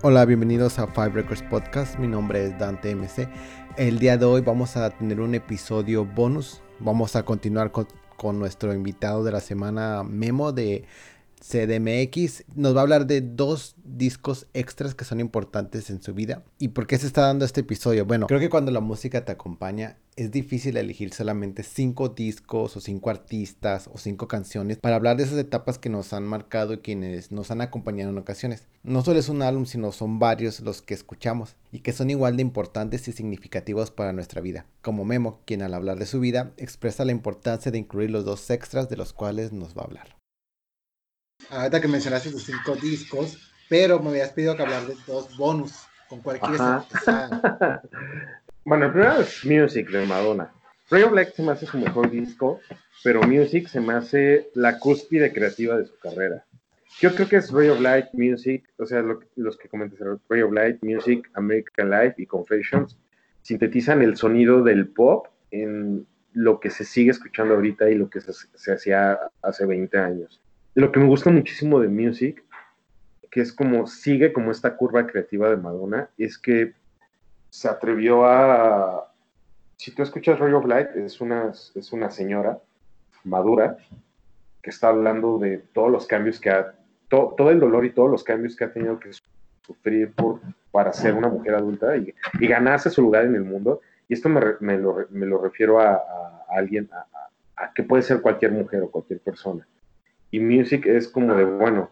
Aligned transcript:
Hola, 0.00 0.24
bienvenidos 0.26 0.78
a 0.78 0.86
Five 0.86 1.08
Records 1.08 1.42
Podcast. 1.42 1.98
Mi 1.98 2.06
nombre 2.06 2.44
es 2.44 2.56
Dante 2.56 2.94
MC. 2.94 3.28
El 3.76 3.98
día 3.98 4.16
de 4.16 4.26
hoy 4.26 4.42
vamos 4.42 4.76
a 4.76 4.90
tener 4.90 5.20
un 5.20 5.34
episodio 5.34 6.04
bonus. 6.04 6.62
Vamos 6.78 7.16
a 7.16 7.24
continuar 7.24 7.72
con, 7.72 7.88
con 8.16 8.38
nuestro 8.38 8.72
invitado 8.72 9.24
de 9.24 9.32
la 9.32 9.40
semana, 9.40 10.04
Memo 10.04 10.52
de 10.52 10.84
CDMX 11.40 12.44
nos 12.54 12.74
va 12.74 12.80
a 12.80 12.82
hablar 12.82 13.06
de 13.06 13.20
dos 13.20 13.76
discos 13.84 14.46
extras 14.54 14.94
que 14.94 15.04
son 15.04 15.20
importantes 15.20 15.90
en 15.90 16.02
su 16.02 16.14
vida. 16.14 16.44
¿Y 16.58 16.68
por 16.68 16.86
qué 16.86 16.98
se 16.98 17.06
está 17.06 17.22
dando 17.22 17.44
este 17.44 17.60
episodio? 17.60 18.04
Bueno, 18.04 18.26
creo 18.26 18.40
que 18.40 18.50
cuando 18.50 18.70
la 18.70 18.80
música 18.80 19.24
te 19.24 19.32
acompaña 19.32 19.96
es 20.16 20.32
difícil 20.32 20.76
elegir 20.76 21.14
solamente 21.14 21.62
cinco 21.62 22.08
discos 22.08 22.76
o 22.76 22.80
cinco 22.80 23.08
artistas 23.08 23.88
o 23.92 23.98
cinco 23.98 24.26
canciones 24.26 24.78
para 24.78 24.96
hablar 24.96 25.16
de 25.16 25.22
esas 25.22 25.38
etapas 25.38 25.78
que 25.78 25.90
nos 25.90 26.12
han 26.12 26.24
marcado 26.24 26.72
y 26.72 26.78
quienes 26.78 27.30
nos 27.30 27.52
han 27.52 27.60
acompañado 27.60 28.10
en 28.10 28.18
ocasiones. 28.18 28.66
No 28.82 29.04
solo 29.04 29.20
es 29.20 29.28
un 29.28 29.42
álbum, 29.42 29.64
sino 29.64 29.92
son 29.92 30.18
varios 30.18 30.58
los 30.60 30.82
que 30.82 30.94
escuchamos 30.94 31.54
y 31.70 31.80
que 31.80 31.92
son 31.92 32.10
igual 32.10 32.36
de 32.36 32.42
importantes 32.42 33.06
y 33.06 33.12
significativos 33.12 33.92
para 33.92 34.12
nuestra 34.12 34.40
vida. 34.40 34.66
Como 34.82 35.04
Memo, 35.04 35.40
quien 35.44 35.62
al 35.62 35.74
hablar 35.74 36.00
de 36.00 36.06
su 36.06 36.18
vida 36.18 36.52
expresa 36.56 37.04
la 37.04 37.12
importancia 37.12 37.70
de 37.70 37.78
incluir 37.78 38.10
los 38.10 38.24
dos 38.24 38.50
extras 38.50 38.88
de 38.88 38.96
los 38.96 39.12
cuales 39.12 39.52
nos 39.52 39.76
va 39.76 39.82
a 39.82 39.84
hablar 39.84 40.18
ahorita 41.50 41.80
que 41.80 41.88
mencionaste 41.88 42.30
tus 42.30 42.44
cinco 42.44 42.76
discos, 42.76 43.38
pero 43.68 44.00
me 44.00 44.10
habías 44.10 44.32
pedido 44.32 44.56
que 44.56 44.62
hablar 44.62 44.86
de 44.86 44.94
dos 45.06 45.36
bonus. 45.36 45.86
¿Con 46.08 46.20
cuál 46.20 46.40
quieres 46.40 46.60
Bueno, 48.64 48.86
el 48.86 48.92
primero 48.92 49.20
es 49.20 49.44
Music 49.44 49.90
de 49.90 50.06
Madonna. 50.06 50.52
Ray 50.90 51.02
of 51.02 51.12
Light 51.12 51.34
se 51.34 51.42
me 51.42 51.52
hace 51.52 51.66
su 51.66 51.78
mejor 51.78 52.10
disco, 52.10 52.60
pero 53.04 53.22
Music 53.22 53.68
se 53.68 53.80
me 53.80 53.94
hace 53.94 54.50
la 54.54 54.78
cúspide 54.78 55.32
creativa 55.32 55.76
de 55.76 55.86
su 55.86 55.98
carrera. 55.98 56.44
Yo 56.98 57.14
creo 57.14 57.28
que 57.28 57.36
es 57.36 57.50
Ray 57.50 57.68
of 57.68 57.80
Light, 57.80 58.06
Music, 58.14 58.64
o 58.78 58.86
sea, 58.86 59.04
los 59.36 59.56
que 59.58 59.68
comentas, 59.68 59.98
Ray 60.28 60.42
of 60.42 60.52
Light, 60.52 60.82
Music, 60.82 61.30
American 61.34 61.90
Life 61.90 62.14
y 62.16 62.26
Confessions, 62.26 62.98
sintetizan 63.42 64.02
el 64.02 64.16
sonido 64.16 64.62
del 64.62 64.88
pop 64.88 65.26
en 65.50 66.06
lo 66.32 66.58
que 66.58 66.70
se 66.70 66.84
sigue 66.84 67.10
escuchando 67.10 67.54
ahorita 67.54 67.88
y 67.90 67.94
lo 67.94 68.08
que 68.08 68.20
se, 68.20 68.32
se 68.32 68.72
hacía 68.72 69.18
hace 69.42 69.66
20 69.66 69.98
años 69.98 70.40
lo 70.80 70.92
que 70.92 71.00
me 71.00 71.06
gusta 71.06 71.30
muchísimo 71.30 71.80
de 71.80 71.88
Music, 71.88 72.44
que 73.32 73.40
es 73.40 73.52
como 73.52 73.88
sigue 73.88 74.32
como 74.32 74.52
esta 74.52 74.76
curva 74.76 75.08
creativa 75.08 75.50
de 75.50 75.56
Madonna, 75.56 76.08
es 76.16 76.38
que 76.38 76.74
se 77.50 77.68
atrevió 77.68 78.24
a... 78.24 79.12
Si 79.76 79.90
tú 79.92 80.02
escuchas 80.02 80.38
Ray 80.38 80.52
of 80.52 80.66
Light, 80.66 80.90
es 80.94 81.20
una, 81.20 81.50
es 81.50 81.92
una 81.92 82.10
señora 82.10 82.60
madura 83.24 83.76
que 84.62 84.70
está 84.70 84.88
hablando 84.88 85.38
de 85.38 85.58
todos 85.58 85.90
los 85.90 86.06
cambios 86.06 86.38
que 86.38 86.50
ha... 86.50 86.74
todo 87.08 87.50
el 87.50 87.58
dolor 87.58 87.84
y 87.84 87.90
todos 87.90 88.10
los 88.10 88.22
cambios 88.22 88.54
que 88.54 88.64
ha 88.64 88.72
tenido 88.72 89.00
que 89.00 89.10
sufrir 89.66 90.12
por, 90.12 90.40
para 90.70 90.92
ser 90.92 91.14
una 91.14 91.28
mujer 91.28 91.56
adulta 91.56 91.96
y, 91.96 92.14
ganarse 92.38 92.88
su 92.88 93.02
lugar 93.02 93.24
en 93.24 93.34
el 93.34 93.42
mundo. 93.42 93.80
Y 94.08 94.14
esto 94.14 94.28
me, 94.28 94.40
me, 94.60 94.78
lo, 94.78 95.42
refiero 95.42 95.80
a, 95.80 96.00
alguien, 96.48 96.88
a 97.56 97.72
que 97.74 97.82
puede 97.82 98.04
ser 98.04 98.20
cualquier 98.20 98.52
mujer 98.52 98.82
o 98.82 98.90
cualquier 98.92 99.18
persona 99.18 99.66
y 100.30 100.40
music 100.40 100.86
es 100.86 101.08
como 101.08 101.34
de, 101.34 101.44
bueno, 101.44 101.90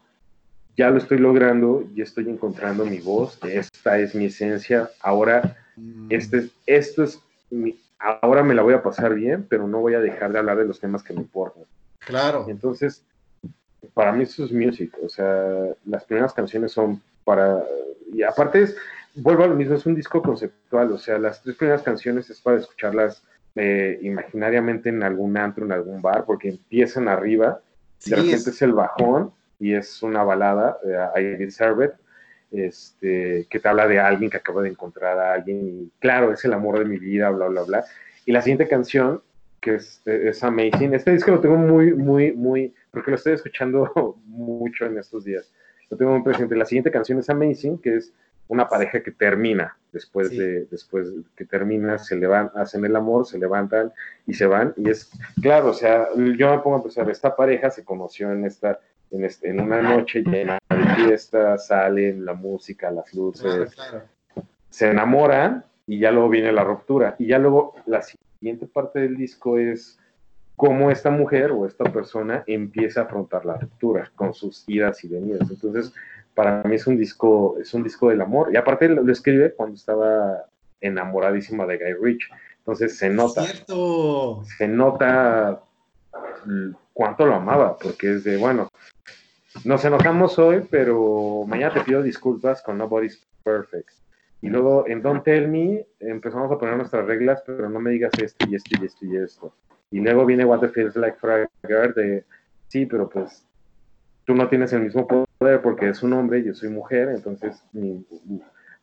ya 0.77 0.91
lo 0.91 0.99
estoy 0.99 1.19
logrando, 1.19 1.85
ya 1.95 2.05
estoy 2.05 2.29
encontrando 2.29 2.85
mi 2.85 2.99
voz, 2.99 3.39
esta 3.45 3.99
es 3.99 4.15
mi 4.15 4.27
esencia, 4.27 4.91
ahora 5.01 5.57
mm. 5.77 6.09
este, 6.11 6.51
esto 6.67 7.05
es 7.05 7.21
mi, 7.51 7.79
ahora 7.99 8.43
me 8.43 8.55
la 8.55 8.63
voy 8.63 8.75
a 8.75 8.83
pasar 8.83 9.15
bien, 9.15 9.47
pero 9.49 9.67
no 9.67 9.81
voy 9.81 9.95
a 9.95 10.01
dejar 10.01 10.33
de 10.33 10.39
hablar 10.39 10.59
de 10.59 10.67
los 10.67 10.81
temas 10.81 11.03
que 11.03 11.15
me 11.15 11.21
importan. 11.21 11.65
Claro. 12.01 12.47
Entonces, 12.49 13.03
para 13.95 14.13
mí 14.13 14.25
eso 14.25 14.45
es 14.45 14.53
music, 14.53 14.93
o 15.03 15.09
sea, 15.09 15.75
las 15.87 16.05
primeras 16.05 16.35
canciones 16.35 16.73
son 16.73 17.01
para, 17.25 17.65
y 18.13 18.23
aparte 18.23 18.63
es, 18.63 18.77
vuelvo 19.15 19.45
a 19.45 19.49
lo 19.49 19.55
mismo, 19.55 19.75
es 19.75 19.87
un 19.87 19.95
disco 19.95 20.21
conceptual, 20.23 20.93
o 20.93 20.99
sea, 20.99 21.19
las 21.19 21.43
tres 21.43 21.57
primeras 21.57 21.83
canciones 21.83 22.29
es 22.29 22.41
para 22.41 22.59
escucharlas 22.59 23.23
eh, 23.55 23.99
imaginariamente 24.03 24.91
en 24.91 25.03
algún 25.03 25.37
antro, 25.39 25.65
en 25.65 25.73
algún 25.73 26.03
bar, 26.03 26.25
porque 26.27 26.51
empiezan 26.51 27.09
arriba 27.09 27.61
de 28.07 28.17
repente 28.17 28.51
es... 28.51 28.63
el 28.63 28.73
bajón 28.73 29.33
y 29.59 29.75
es 29.75 30.03
una 30.03 30.23
balada, 30.23 30.79
I 31.17 31.23
Deserve 31.37 31.87
It, 31.87 31.93
este, 32.53 33.47
que 33.51 33.59
te 33.59 33.69
habla 33.69 33.87
de 33.87 33.99
alguien 33.99 34.31
que 34.31 34.37
acaba 34.37 34.63
de 34.63 34.69
encontrar 34.69 35.19
a 35.19 35.35
alguien 35.35 35.61
y 35.63 35.91
claro, 35.99 36.33
es 36.33 36.45
el 36.45 36.53
amor 36.53 36.79
de 36.79 36.85
mi 36.85 36.99
vida, 36.99 37.31
bla, 37.31 37.49
bla, 37.49 37.63
bla. 37.63 37.85
Y 38.25 38.33
la 38.33 38.43
siguiente 38.43 38.69
canción, 38.69 39.23
que 39.61 39.77
es, 39.77 40.03
es 40.07 40.43
Amazing, 40.45 40.95
este 40.95 41.13
disco 41.13 41.33
lo 41.33 41.41
tengo 41.41 41.57
muy, 41.57 41.95
muy, 41.95 42.33
muy, 42.33 42.75
porque 42.91 43.11
lo 43.11 43.17
estoy 43.17 43.35
escuchando 43.35 44.17
mucho 44.27 44.87
en 44.87 44.99
estos 44.99 45.25
días. 45.25 45.53
Lo 45.91 45.97
tengo 45.97 46.13
muy 46.13 46.23
presente. 46.23 46.57
La 46.57 46.65
siguiente 46.65 46.91
canción 46.91 47.19
es 47.19 47.31
Amazing, 47.31 47.79
que 47.79 47.97
es 47.97 48.13
una 48.49 48.69
pareja 48.69 49.03
que 49.03 49.11
termina 49.11 49.77
después 49.93 50.31
de 50.31 50.67
después 50.67 51.09
que 51.37 51.45
termina 51.45 51.99
se 51.99 52.17
levantan 52.17 52.61
hacen 52.61 52.85
el 52.85 52.95
amor 52.95 53.27
se 53.27 53.39
levantan 53.39 53.93
y 54.27 54.35
se 54.35 54.47
van. 54.47 54.75
Y 54.77 54.91
es 54.91 55.11
claro 55.41 55.69
o 55.69 55.75
sea 55.75 56.09
yo 56.15 56.51
me 56.51 56.59
pongo 56.59 56.77
a 56.77 56.83
pensar 56.83 57.11
esta 57.11 57.35
pareja 57.35 57.71
se 57.71 57.85
conoció 57.85 58.31
en 58.33 58.45
esta 58.45 58.79
en, 59.11 59.25
este, 59.25 59.49
en 59.49 59.61
una 59.61 59.81
noche 59.81 60.23
llena 60.23 60.59
de 60.69 60.95
fiesta 60.97 61.59
salen 61.59 62.25
la 62.25 62.35
música 62.35 62.91
las 62.91 63.13
luces 63.15 63.75
se 64.71 64.91
enamoran 64.91 65.65
y 65.87 66.01
ya 66.01 66.11
luego 66.11 66.29
viene 66.29 66.53
la 66.53 66.65
ruptura. 66.65 67.17
Y 67.19 67.27
ya 67.27 67.39
luego 67.39 67.75
la 67.87 68.03
siguiente 68.03 68.67
parte 68.67 69.01
del 69.01 69.17
disco 69.17 69.59
es 69.59 69.99
cómo 70.57 70.91
esta 70.91 71.11
mujer 71.11 71.53
o 71.53 71.67
esta 71.67 71.85
persona 71.85 72.43
empieza 72.47 73.01
a 73.01 73.05
afrontar 73.05 73.45
la 73.45 73.57
ruptura 73.57 74.11
con 74.15 74.35
sus 74.35 74.65
idas 74.67 75.03
y 75.05 75.09
venidas. 75.09 75.49
Entonces 75.51 75.93
para 76.37 76.63
mí 76.65 76.77
es 76.77 76.87
un 76.87 76.99
disco, 76.99 77.57
es 77.59 77.73
un 77.73 77.83
disco 77.83 78.11
del 78.11 78.21
amor. 78.21 78.51
Y 78.53 78.57
aparte 78.57 78.91
lo, 78.91 79.11
escribe 79.11 79.55
cuando 79.55 79.75
estaba 79.75 80.45
enamoradísima 80.83 81.67
de 81.67 81.79
Guy 81.79 81.95
Rich. 81.95 82.31
Entonces 82.59 82.99
se 82.99 83.09
nota. 83.09 83.43
Cierto. 83.43 84.45
Se 84.59 84.69
nota 84.69 85.63
cuánto 86.93 87.25
lo 87.25 87.35
amaba, 87.35 87.79
porque 87.79 88.15
es 88.15 88.25
de, 88.25 88.37
bueno, 88.37 88.69
nos 89.65 89.83
enojamos 89.87 90.39
hoy, 90.39 90.67
pero 90.71 91.45
mañana 91.49 91.73
te 91.73 91.81
pido 91.81 92.03
disculpas 92.03 92.63
con 92.63 92.77
Nobody's 92.77 93.27
Perfect. 93.43 93.91
Y 94.43 94.49
luego 94.49 94.87
en 94.87 95.01
Don't 95.01 95.25
Tell 95.25 95.49
Me 95.49 95.87
empezamos 96.01 96.53
a 96.53 96.59
poner 96.59 96.77
nuestras 96.77 97.07
reglas, 97.07 97.43
pero 97.47 97.71
no 97.71 97.81
me 97.81 97.93
digas 97.93 98.13
esto 98.23 98.47
y 98.47 98.57
esto 98.57 98.77
y 98.79 98.85
esto 98.85 99.07
y 99.07 99.17
esto. 99.17 99.55
Y 99.91 100.01
luego 100.01 100.27
viene 100.27 100.45
What 100.45 100.61
the 100.61 100.69
Feels 100.69 100.97
Like 100.97 101.17
Fragger 101.17 101.95
de, 101.95 102.25
sí, 102.69 102.85
pero 102.85 103.09
pues 103.09 103.47
tú 104.27 104.35
no 104.35 104.47
tienes 104.51 104.75
el 104.75 104.83
mismo 104.83 105.07
porque 105.39 105.89
es 105.89 106.03
un 106.03 106.13
hombre, 106.13 106.43
yo 106.43 106.55
soy 106.55 106.69
mujer, 106.69 107.09
entonces 107.09 107.63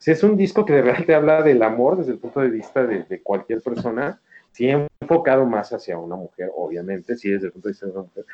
si 0.03 0.11
es 0.11 0.21
un 0.21 0.35
disco 0.35 0.65
que 0.65 0.73
de 0.73 0.81
verdad 0.81 1.05
te 1.05 1.15
habla 1.15 1.41
del 1.41 1.63
amor 1.63 1.97
desde 1.97 2.11
el 2.11 2.19
punto 2.19 2.41
de 2.41 2.49
vista 2.49 2.85
de, 2.85 3.21
cualquier 3.23 3.61
persona, 3.61 4.19
sí 4.51 4.69
enfocado 4.99 5.45
más 5.45 5.71
hacia 5.71 5.97
una 5.97 6.17
mujer, 6.17 6.51
obviamente, 6.55 7.15
sí 7.15 7.29
desde 7.29 7.47
el 7.47 7.53
punto 7.53 7.69
de 7.69 7.71
vista 7.71 7.85
de 7.85 7.91
una 7.93 8.01
mujer. 8.01 8.25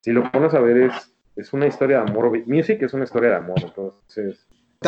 Si 0.00 0.12
lo 0.12 0.30
pones 0.30 0.52
a 0.52 0.60
ver 0.60 0.76
es, 0.76 0.92
es 1.34 1.52
una 1.54 1.66
historia 1.66 2.02
de 2.02 2.10
amor, 2.10 2.46
music 2.46 2.82
es 2.82 2.92
una 2.92 3.04
historia 3.04 3.30
de 3.30 3.36
amor, 3.36 3.56
entonces... 3.62 4.46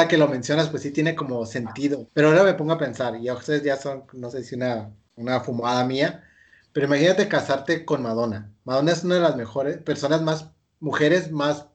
Que 0.08 0.18
lo 0.18 0.28
mencionas, 0.28 0.68
pues 0.68 0.82
sí 0.82 0.92
tiene 0.92 1.16
como 1.16 1.46
sentido. 1.46 2.06
Pero 2.12 2.28
ahora 2.28 2.44
me 2.44 2.52
pongo 2.52 2.72
a 2.72 2.78
pensar, 2.78 3.16
y 3.16 3.30
ustedes 3.30 3.62
ya 3.62 3.76
son, 3.76 4.04
no 4.12 4.28
sé 4.28 4.44
si 4.44 4.54
una, 4.54 4.90
una 5.16 5.40
fumada 5.40 5.84
mía, 5.86 6.24
pero 6.72 6.86
imagínate 6.86 7.26
casarte 7.26 7.86
con 7.86 8.02
Madonna. 8.02 8.52
Madonna 8.64 8.92
es 8.92 9.02
una 9.02 9.14
de 9.14 9.22
las 9.22 9.36
mejores 9.36 9.78
personas 9.78 10.20
más 10.20 10.52
mujeres 10.78 11.32
más 11.32 11.68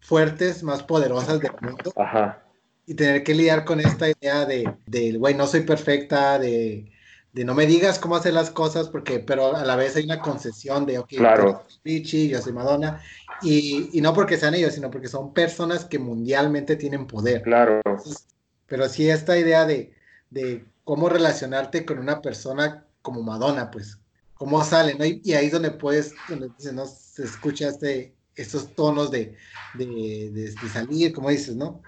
fuertes, 0.00 0.62
más 0.62 0.82
poderosas 0.82 1.40
del 1.40 1.52
mundo. 1.60 1.92
Ajá. 1.96 2.42
Y 2.86 2.94
tener 2.94 3.22
que 3.22 3.34
lidiar 3.34 3.64
con 3.64 3.80
esta 3.80 4.08
idea 4.08 4.46
de, 4.46 4.74
de 4.86 5.12
güey, 5.12 5.34
no 5.34 5.46
soy 5.46 5.60
perfecta, 5.60 6.38
de, 6.38 6.90
de, 7.32 7.44
no 7.44 7.54
me 7.54 7.66
digas 7.66 7.98
cómo 7.98 8.16
hacer 8.16 8.32
las 8.32 8.50
cosas, 8.50 8.88
porque, 8.88 9.18
pero 9.18 9.54
a 9.54 9.64
la 9.64 9.76
vez 9.76 9.96
hay 9.96 10.04
una 10.04 10.20
concesión 10.20 10.86
de, 10.86 10.98
ok, 10.98 11.08
claro. 11.10 11.64
Pichi, 11.82 12.28
yo 12.28 12.40
soy 12.40 12.52
Madonna. 12.52 13.02
Y, 13.42 13.90
y, 13.92 14.00
no 14.00 14.14
porque 14.14 14.38
sean 14.38 14.54
ellos, 14.54 14.74
sino 14.74 14.90
porque 14.90 15.08
son 15.08 15.34
personas 15.34 15.84
que 15.84 15.98
mundialmente 15.98 16.76
tienen 16.76 17.06
poder. 17.06 17.42
Claro. 17.42 17.80
pero 18.66 18.88
sí 18.88 19.08
esta 19.08 19.38
idea 19.38 19.66
de, 19.66 19.92
de 20.30 20.64
cómo 20.84 21.08
relacionarte 21.08 21.84
con 21.84 21.98
una 21.98 22.22
persona 22.22 22.86
como 23.02 23.22
Madonna, 23.22 23.70
pues, 23.70 23.98
cómo 24.34 24.64
sale, 24.64 24.94
¿no? 24.94 25.04
Y, 25.04 25.34
ahí 25.34 25.46
es 25.46 25.52
donde 25.52 25.70
puedes, 25.70 26.14
donde 26.28 26.50
¿no? 26.72 26.86
se 26.86 27.24
escucha 27.24 27.68
este, 27.68 28.14
estos 28.38 28.74
tonos 28.74 29.10
de, 29.10 29.34
de, 29.74 30.54
salir, 30.72 31.12
como 31.12 31.30
dices, 31.30 31.56
¿no? 31.56 31.82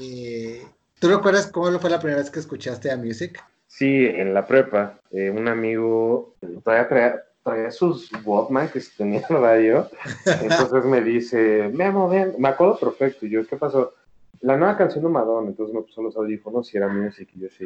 Eh, 0.00 0.62
¿Tú 0.98 1.08
recuerdas 1.08 1.46
cómo 1.46 1.78
fue 1.78 1.90
la 1.90 2.00
primera 2.00 2.20
vez 2.20 2.30
que 2.30 2.40
escuchaste 2.40 2.90
a 2.90 2.96
Music? 2.96 3.42
Sí, 3.68 4.06
en 4.06 4.34
la 4.34 4.46
prepa, 4.46 5.00
eh, 5.12 5.30
un 5.30 5.48
amigo 5.48 6.34
traía, 6.64 7.22
traía, 7.42 7.70
sus 7.70 8.10
Walkman 8.24 8.68
que 8.68 8.80
tenía 8.98 9.24
en 9.28 9.36
radio, 9.36 9.90
entonces 10.26 10.84
me 10.84 11.00
dice, 11.00 11.70
Memo, 11.72 12.08
ven, 12.08 12.34
me 12.38 12.48
acuerdo 12.48 12.78
perfecto, 12.78 13.24
y 13.24 13.30
yo, 13.30 13.46
¿qué 13.46 13.56
pasó? 13.56 13.94
La 14.40 14.56
nueva 14.56 14.76
canción 14.76 15.04
de 15.04 15.10
Madonna, 15.10 15.48
entonces 15.48 15.74
me 15.74 15.82
puso 15.82 16.02
los 16.02 16.16
audífonos 16.16 16.72
y 16.74 16.76
era 16.76 16.88
Music, 16.88 17.28
y 17.34 17.40
yo 17.40 17.46
así, 17.46 17.64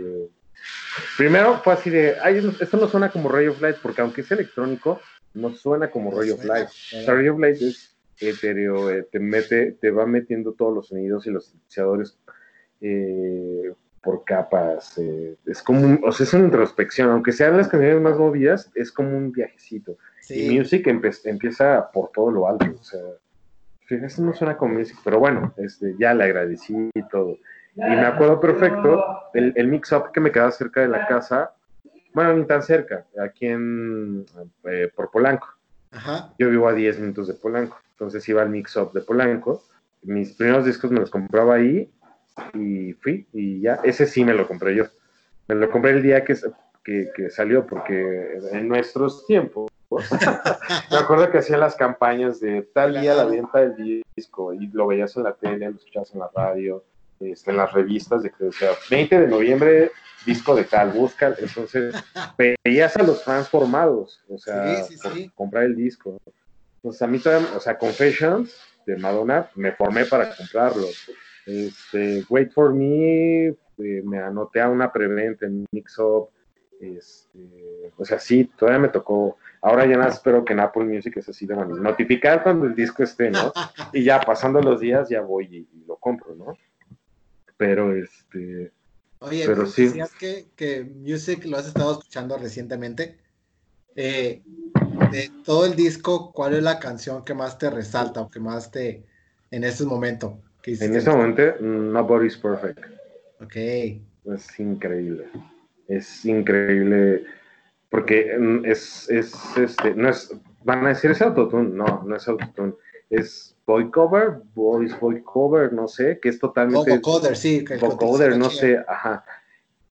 primero 1.17 1.59
fue 1.65 1.73
así 1.73 1.91
de, 1.91 2.17
ay, 2.23 2.55
esto 2.61 2.77
no 2.77 2.87
suena 2.87 3.11
como 3.11 3.31
Ray 3.31 3.49
of 3.49 3.61
Light, 3.61 3.79
porque 3.83 4.03
aunque 4.03 4.21
es 4.21 4.31
electrónico, 4.31 5.01
no 5.35 5.55
suena 5.55 5.91
como 5.91 6.11
Ray 6.11 6.31
of 6.31 6.45
Light. 6.45 6.69
Ray 7.07 7.29
of 7.29 7.39
Light 7.39 7.61
es 7.61 7.96
etéreo, 8.21 8.91
eh, 8.91 9.07
te 9.11 9.19
mete, 9.19 9.73
te 9.73 9.91
va 9.91 10.07
metiendo 10.07 10.53
todos 10.53 10.75
los 10.75 10.89
sonidos 10.89 11.27
y 11.27 11.31
los 11.31 11.47
sintetizadores 11.47 12.19
eh, 12.81 13.73
por 14.03 14.25
capas. 14.25 14.99
Eh, 14.99 15.37
es 15.47 15.63
como, 15.63 15.99
o 16.07 16.13
sea, 16.13 16.25
es 16.25 16.33
una 16.35 16.45
introspección, 16.45 17.11
aunque 17.11 17.33
sean 17.33 17.57
las 17.57 17.69
canciones 17.69 18.01
más 18.01 18.19
movidas, 18.19 18.71
es 18.75 18.93
como 18.93 19.17
un 19.17 19.33
viajecito. 19.33 19.99
Y 20.29 20.59
Music 20.59 20.87
empieza 20.87 21.91
por 21.93 22.11
todo 22.13 22.31
lo 22.31 22.49
alto, 22.49 22.67
o 22.81 22.83
sea, 22.83 23.01
fíjate, 23.87 24.21
no 24.21 24.33
suena 24.33 24.57
como 24.57 24.75
Music, 24.75 24.99
pero 25.05 25.21
bueno, 25.21 25.55
este, 25.57 25.95
ya 25.99 26.15
le 26.15 26.25
agradecí 26.25 26.91
y 26.93 27.03
todo. 27.09 27.39
Y 27.77 27.81
me 27.81 28.07
acuerdo 28.07 28.41
perfecto, 28.41 29.05
el, 29.35 29.53
el 29.55 29.69
mix-up 29.69 30.11
que 30.13 30.21
me 30.21 30.33
quedaba 30.33 30.51
cerca 30.51 30.81
de 30.81 30.89
la 30.89 31.07
casa, 31.07 31.53
bueno, 32.17 32.33
ni 32.33 32.47
tan 32.47 32.63
cerca, 32.63 33.05
aquí 33.23 33.47
en, 33.47 34.25
eh, 34.65 34.91
por 34.97 35.11
Polanco. 35.11 35.49
Yo 36.39 36.49
vivo 36.49 36.67
a 36.67 36.73
10 36.73 37.01
minutos 37.01 37.29
de 37.29 37.35
Polanco, 37.35 37.79
entonces 37.97 38.29
iba 38.29 38.43
al 38.43 38.51
mix-up 38.51 38.93
de 38.93 39.01
Polanco. 39.01 39.65
Mis 40.03 40.35
primeros 40.35 40.67
discos 40.67 40.91
me 40.91 41.01
los 41.01 41.11
compraba 41.11 41.55
ahí 41.55 41.91
y 42.53 42.93
fui 42.93 43.27
y 43.33 43.63
ya, 43.63 43.81
ese 43.85 44.07
sí 44.07 44.23
me 44.23 44.35
lo 44.35 44.47
compré 44.47 44.77
yo. 44.77 44.85
Me 45.49 45.55
lo 45.55 45.71
compré 45.71 45.93
el 45.93 46.03
día 46.03 46.23
que, 46.23 46.37
que, 46.85 47.31
salió 47.31 47.67
porque 47.67 48.39
en 48.53 48.69
nuestros 48.69 49.27
tiempos, 49.27 49.71
me 50.91 50.97
acuerdo 50.99 51.31
que 51.31 51.39
hacían 51.39 51.61
las 51.61 51.75
campañas 51.75 52.39
de 52.41 52.63
tal 52.63 53.01
día 53.01 53.15
la 53.15 53.25
venta 53.25 53.61
del 53.61 54.05
disco 54.15 54.53
y 54.53 54.67
lo 54.69 54.87
veías 54.89 55.17
en 55.17 55.23
la 55.23 55.33
tele, 55.35 55.71
lo 55.71 55.77
escuchabas 55.77 56.13
en 56.13 56.21
la 56.21 56.31
radio, 56.35 56.85
este, 57.21 57.51
en 57.51 57.57
las 57.57 57.73
revistas 57.73 58.23
de 58.23 58.31
que 58.31 58.45
decía 58.45 58.71
20 58.91 59.21
de 59.21 59.29
noviembre 59.29 59.91
disco 60.27 60.55
de 60.55 60.65
tal, 60.65 60.91
busca, 60.91 61.35
entonces 61.39 61.95
veías 62.37 62.97
a 62.97 63.03
los 63.03 63.25
fans 63.25 63.49
formados, 63.49 64.21
o 64.29 64.37
sea, 64.37 64.85
comprar 65.35 65.65
el 65.65 65.77
disco. 65.77 66.19
Entonces 66.87 67.03
a 67.03 67.07
mí 67.09 67.19
también, 67.19 67.53
o 67.57 67.59
sea, 67.59 67.77
Confessions 67.77 68.61
de 68.87 68.97
Madonna, 68.97 69.51
me 69.57 69.73
formé 69.73 70.05
para 70.05 70.33
comprarlo. 70.37 70.87
Este, 71.45 72.25
Wait 72.29 72.53
for 72.53 72.73
Me, 72.73 73.47
eh, 73.49 73.57
me 74.05 74.21
anoté 74.21 74.61
a 74.61 74.69
una 74.69 74.93
preventa 74.93 75.47
en 75.47 75.67
Mix 75.73 75.99
Up. 75.99 76.29
Este, 76.81 77.93
o 77.97 78.05
sea, 78.05 78.21
sí, 78.21 78.45
todavía 78.57 78.79
me 78.79 78.89
tocó. 78.89 79.37
Ahora 79.63 79.85
ya 79.85 79.97
nada 79.97 80.11
espero 80.11 80.45
que 80.45 80.53
en 80.53 80.61
Apple 80.61 80.85
Music 80.85 81.17
es 81.17 81.29
así 81.29 81.45
de 81.45 81.55
bueno, 81.55 81.75
notificar 81.75 82.45
cuando 82.45 82.67
el 82.67 82.77
disco 82.77 83.03
esté, 83.03 83.33
¿no? 83.33 83.53
Y 83.93 84.05
ya 84.05 84.21
pasando 84.21 84.61
los 84.61 84.79
días 84.79 85.09
ya 85.09 85.23
voy 85.23 85.67
y, 85.73 85.87
lo 85.89 85.97
compro, 85.97 86.37
¿no? 86.37 86.57
Pero 87.57 87.97
este. 87.97 88.71
Oye, 89.19 89.43
pero 89.45 89.63
pues, 89.63 89.73
sí. 89.73 89.87
decías 89.87 90.15
que, 90.15 90.47
que 90.55 90.85
Music 90.85 91.47
lo 91.47 91.57
has 91.57 91.67
estado 91.67 91.91
escuchando 91.99 92.39
recientemente. 92.39 93.19
Eh, 93.97 94.43
de 95.11 95.31
todo 95.45 95.67
el 95.67 95.77
disco, 95.77 96.33
¿cuál 96.33 96.55
es 96.55 96.63
la 96.63 96.79
canción 96.79 97.25
que 97.25 97.35
más 97.35 97.59
te 97.59 97.71
resalta 97.71 98.21
o 98.21 98.31
que 98.31 98.41
más 98.41 98.71
te 98.71 99.05
en 99.51 99.65
este 99.65 99.85
momento? 99.85 100.41
En 100.67 100.97
ese 100.97 101.11
momento, 101.11 101.43
Nobody's 101.61 102.37
Perfect. 102.37 102.81
Ok. 103.41 103.57
Es 103.57 104.59
increíble. 104.59 105.29
Es 105.87 106.25
increíble. 106.25 107.25
Porque 107.89 108.37
mm, 108.37 108.65
es, 108.65 109.09
es 109.09 109.33
este, 109.57 109.95
no 109.95 110.09
es, 110.09 110.33
van 110.65 110.85
a 110.85 110.89
decir 110.89 111.13
es 111.13 111.23
autotune. 111.23 111.71
No, 111.71 112.03
no 112.05 112.17
es 112.17 112.27
autotune. 112.27 112.75
Es 113.09 113.55
voice 113.65 113.91
cover, 113.93 114.41
voice 114.55 114.97
voice 115.01 115.23
cover, 115.23 115.73
no 115.73 115.87
sé, 115.87 116.19
que 116.21 116.31
es 116.31 116.41
totalmente. 116.41 116.97
Vocoder, 116.97 117.37
sí. 117.37 117.65
Vocoder, 117.81 118.37
no 118.37 118.51
sé, 118.51 118.83
ajá. 118.89 119.25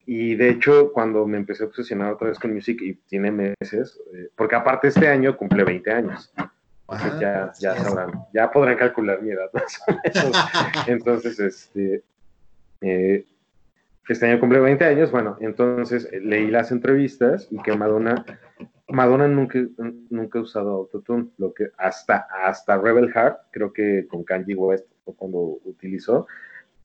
Y 0.06 0.36
de 0.36 0.50
hecho, 0.50 0.92
cuando 0.92 1.26
me 1.26 1.36
empecé 1.36 1.64
a 1.64 1.66
obsesionar 1.66 2.12
otra 2.12 2.28
vez 2.28 2.38
con 2.38 2.54
music, 2.54 2.80
y 2.80 2.94
tiene 2.94 3.30
meses, 3.30 4.00
eh, 4.14 4.28
porque 4.36 4.54
aparte 4.54 4.88
este 4.88 5.08
año 5.08 5.36
cumple 5.36 5.64
20 5.64 5.92
años 5.92 6.32
ya, 7.20 7.52
ya 7.58 7.76
sabrán, 7.76 8.12
ya 8.32 8.50
podrán 8.50 8.76
calcular 8.76 9.20
mi 9.22 9.30
edad. 9.30 9.50
entonces, 10.86 11.38
este, 11.40 12.02
eh, 12.80 13.24
este 14.08 14.26
año 14.26 14.40
cumple 14.40 14.60
20 14.60 14.84
años, 14.84 15.10
bueno, 15.10 15.36
entonces 15.40 16.08
eh, 16.12 16.20
leí 16.20 16.48
las 16.50 16.70
entrevistas 16.70 17.48
y 17.50 17.60
que 17.62 17.76
Madonna, 17.76 18.24
Madonna 18.88 19.26
nunca, 19.26 19.58
nunca 20.10 20.38
ha 20.38 20.42
usado 20.42 20.70
autotune, 20.70 21.28
lo 21.38 21.52
que 21.52 21.68
hasta, 21.76 22.28
hasta 22.44 22.78
Rebel 22.78 23.12
Heart, 23.12 23.38
creo 23.50 23.72
que 23.72 24.06
con 24.08 24.22
Kanye 24.22 24.54
West 24.54 24.86
fue 25.04 25.14
cuando 25.16 25.58
utilizó, 25.64 26.26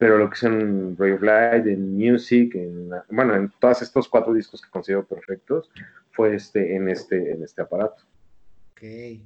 pero 0.02 0.18
lo 0.18 0.28
que 0.28 0.34
es 0.34 0.42
en 0.42 0.96
Ray 0.96 1.12
of 1.12 1.22
Light, 1.22 1.64
en 1.64 1.96
Music, 1.96 2.56
en, 2.56 2.90
bueno, 3.10 3.36
en 3.36 3.52
todos 3.60 3.82
estos 3.82 4.08
cuatro 4.08 4.34
discos 4.34 4.60
que 4.60 4.68
considero 4.68 5.04
perfectos, 5.04 5.70
fue 6.10 6.34
este, 6.34 6.74
en, 6.74 6.88
este, 6.88 7.30
en 7.30 7.44
este 7.44 7.62
aparato. 7.62 8.02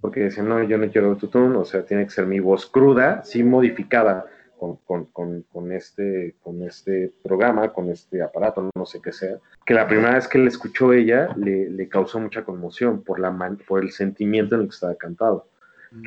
Porque 0.03 0.25
decían, 0.25 0.51
no, 0.51 0.63
yo 0.65 0.77
no 0.77 0.91
quiero 0.91 1.07
autotune, 1.09 1.57
o 1.57 1.65
sea, 1.65 1.83
tiene 1.87 2.05
que 2.05 2.11
ser 2.11 2.27
mi 2.27 2.41
voz 2.41 2.67
cruda, 2.67 3.25
sí 3.25 3.43
modificada 3.43 4.27
con, 4.59 4.77
con, 4.85 5.07
con, 5.07 5.47
con, 5.51 5.73
este, 5.73 6.35
con 6.43 6.63
este 6.63 7.11
programa, 7.23 7.73
con 7.73 7.89
este 7.89 8.21
aparato, 8.21 8.69
no 8.75 8.85
sé 8.85 9.01
qué 9.01 9.13
sea. 9.13 9.39
Que 9.65 9.73
la 9.73 9.89
primera 9.89 10.17
vez 10.17 10.29
que 10.29 10.37
le 10.37 10.49
escuchó 10.49 10.93
ella 10.93 11.31
le, 11.39 11.71
le 11.71 11.89
causó 11.89 12.21
mucha 12.21 12.45
conmoción 12.45 13.03
por, 13.03 13.19
la 13.19 13.35
por 13.67 13.83
el 13.83 13.93
sentimiento 13.93 14.57
en 14.57 14.61
el 14.61 14.67
que 14.67 14.75
estaba 14.75 14.95
cantado. 14.95 15.49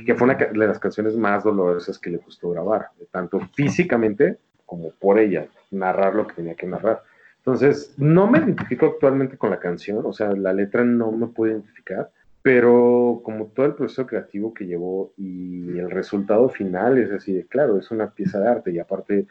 Que 0.06 0.14
fue 0.14 0.26
una 0.26 0.36
de 0.36 0.68
las 0.68 0.78
canciones 0.78 1.16
más 1.16 1.44
dolorosas 1.44 1.98
que 1.98 2.12
le 2.12 2.18
gustó 2.18 2.52
grabar, 2.52 2.90
tanto 3.10 3.40
físicamente 3.56 4.38
como 4.70 4.92
por 4.92 5.18
ella, 5.18 5.48
narrar 5.72 6.14
lo 6.14 6.28
que 6.28 6.36
tenía 6.36 6.54
que 6.54 6.68
narrar. 6.68 7.02
Entonces, 7.38 7.96
no 7.98 8.28
me 8.28 8.38
identifico 8.38 8.86
actualmente 8.86 9.36
con 9.36 9.50
la 9.50 9.60
canción, 9.60 10.06
o 10.06 10.14
sea, 10.14 10.32
la 10.34 10.54
letra 10.54 10.84
no 10.84 11.12
me 11.12 11.26
puede 11.26 11.54
identificar, 11.54 12.12
pero 12.44 13.22
como 13.24 13.48
todo 13.48 13.66
el 13.66 13.74
proceso 13.74 14.06
creativo 14.06 14.54
que 14.54 14.68
llevó 14.68 15.12
y 15.18 15.80
el 15.80 15.90
resultado 15.90 16.50
final 16.50 17.00
es 17.00 17.12
así 17.12 17.34
de 17.34 17.48
claro, 17.48 17.80
es 17.80 17.90
una 17.90 18.12
pieza 18.12 18.40
de 18.40 18.48
arte 18.48 18.72
y 18.72 18.78
aparte 18.78 19.26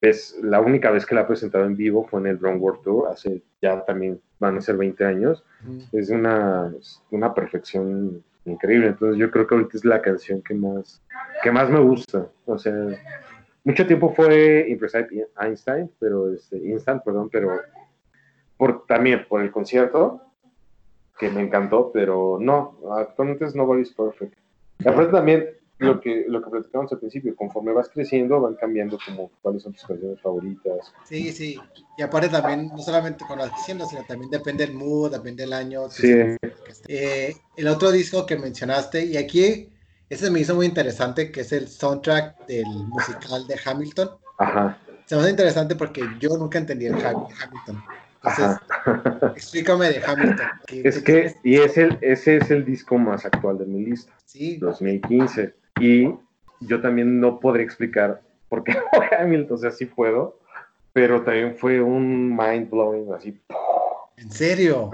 es 0.00 0.38
la 0.42 0.60
única 0.60 0.90
vez 0.90 1.04
que 1.04 1.14
la 1.14 1.22
ha 1.22 1.26
presentado 1.26 1.66
en 1.66 1.76
vivo 1.76 2.04
fue 2.04 2.20
en 2.20 2.28
el 2.28 2.38
Drone 2.38 2.58
World 2.58 2.82
Tour, 2.82 3.08
hace 3.08 3.42
ya 3.60 3.84
también 3.84 4.18
van 4.38 4.56
a 4.56 4.62
ser 4.62 4.78
20 4.78 5.04
años, 5.04 5.44
es 5.92 6.08
una, 6.08 6.72
una 7.10 7.34
perfección 7.34 8.22
increíble, 8.46 8.86
entonces 8.86 9.18
yo 9.18 9.30
creo 9.30 9.46
que 9.46 9.54
ahorita 9.54 9.76
es 9.76 9.84
la 9.84 10.00
canción 10.00 10.40
que 10.40 10.54
más, 10.54 11.02
que 11.42 11.50
más 11.50 11.68
me 11.68 11.80
gusta, 11.80 12.28
o 12.46 12.56
sea, 12.56 12.74
mucho 13.64 13.86
tiempo 13.86 14.14
fue 14.14 14.66
Impressive 14.68 15.28
Einstein, 15.40 15.90
pero 15.98 16.32
este, 16.32 16.56
Instant, 16.56 17.02
perdón, 17.04 17.28
pero 17.30 17.50
por, 18.56 18.86
también 18.86 19.26
por 19.28 19.42
el 19.42 19.50
concierto, 19.50 20.22
que 21.18 21.30
me 21.30 21.42
encantó, 21.42 21.90
pero 21.92 22.38
no, 22.40 22.78
actualmente 22.92 23.44
es 23.44 23.54
Nobody's 23.54 23.92
Perfect. 23.92 24.34
aparte 24.84 25.12
también 25.12 25.48
lo 25.78 26.00
que, 26.00 26.24
lo 26.26 26.42
que 26.42 26.50
platicamos 26.50 26.92
al 26.92 26.98
principio, 26.98 27.36
conforme 27.36 27.72
vas 27.72 27.88
creciendo, 27.88 28.40
van 28.40 28.54
cambiando 28.56 28.98
como 29.04 29.30
cuáles 29.42 29.62
son 29.62 29.72
tus 29.72 29.84
canciones 29.84 30.20
favoritas. 30.20 30.92
Sí, 31.04 31.32
sí. 31.32 31.58
Y 31.96 32.02
aparte 32.02 32.28
también, 32.28 32.68
no 32.68 32.78
solamente 32.78 33.24
con 33.24 33.38
las 33.38 33.54
diciendo, 33.54 33.86
sino 33.86 34.04
también 34.04 34.30
depende 34.30 34.66
del 34.66 34.74
mood, 34.74 35.12
depende 35.12 35.44
del 35.44 35.52
año. 35.52 35.88
Sí. 35.88 36.12
Eh, 36.88 37.34
el 37.56 37.68
otro 37.68 37.92
disco 37.92 38.26
que 38.26 38.36
mencionaste, 38.36 39.04
y 39.04 39.16
aquí, 39.16 39.68
ese 40.10 40.30
me 40.30 40.40
hizo 40.40 40.54
muy 40.54 40.66
interesante, 40.66 41.30
que 41.30 41.42
es 41.42 41.52
el 41.52 41.68
soundtrack 41.68 42.46
del 42.46 42.66
musical 42.66 43.46
de 43.46 43.60
Hamilton. 43.64 44.10
Ajá. 44.38 44.78
Se 45.04 45.14
me 45.14 45.22
hace 45.22 45.30
interesante 45.30 45.74
porque 45.74 46.02
yo 46.20 46.36
nunca 46.36 46.58
entendí 46.58 46.86
el 46.86 46.94
Hamilton. 46.94 47.82
explícame 49.34 49.88
de 49.88 50.02
Hamilton. 50.04 50.46
es 50.68 51.02
que, 51.02 51.34
y 51.42 51.56
es 51.56 51.78
el, 51.78 51.98
ese 52.00 52.36
es 52.36 52.50
el 52.50 52.64
disco 52.64 52.98
más 52.98 53.24
actual 53.24 53.58
de 53.58 53.66
mi 53.66 53.84
lista. 53.84 54.12
Sí. 54.24 54.56
2015. 54.58 55.54
Y 55.80 56.14
yo 56.60 56.80
también 56.80 57.20
no 57.20 57.40
podré 57.40 57.62
explicar 57.62 58.20
por 58.48 58.64
qué 58.64 58.76
Hamilton, 59.18 59.56
o 59.56 59.60
sea, 59.60 59.70
sí 59.70 59.86
puedo, 59.86 60.38
pero 60.92 61.22
también 61.22 61.56
fue 61.56 61.80
un 61.80 62.36
mind 62.36 62.70
blowing 62.70 63.12
así. 63.12 63.38
¿En 64.16 64.30
serio? 64.30 64.90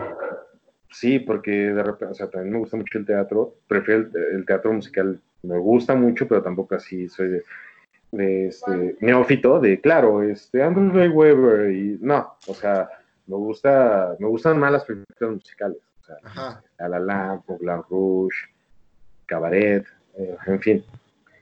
Sí, 0.95 1.19
porque 1.19 1.51
de 1.51 1.83
repente, 1.83 2.13
o 2.13 2.15
sea, 2.15 2.31
también 2.31 2.53
me 2.53 2.59
gusta 2.61 2.77
mucho 2.77 2.99
el 2.99 3.05
teatro, 3.05 3.57
prefiero 3.67 4.07
el, 4.33 4.47
teatro 4.47 4.73
musical, 4.73 5.21
me 5.43 5.59
gusta 5.59 5.97
mucho, 5.97 6.29
pero 6.29 6.41
tampoco 6.41 6.77
así 6.77 7.09
soy 7.09 7.43
de, 8.13 8.47
este, 8.47 8.97
neófito, 9.01 9.59
de 9.59 9.81
claro, 9.81 10.23
este, 10.23 10.63
Andrew 10.63 11.13
Webber, 11.13 11.73
y 11.73 11.99
no, 12.01 12.35
o 12.47 12.55
sea, 12.55 12.89
me 13.27 13.35
gusta, 13.35 14.15
me 14.21 14.29
gustan 14.29 14.57
más 14.57 14.71
las 14.71 14.85
películas 14.85 15.33
musicales. 15.33 15.79
O 16.01 16.05
sea, 16.05 16.63
La 16.79 16.89
La 16.89 17.43
La, 17.61 17.85
Rouge, 17.91 18.37
Cabaret, 19.27 19.85
eh, 20.17 20.37
en 20.47 20.61
fin. 20.61 20.85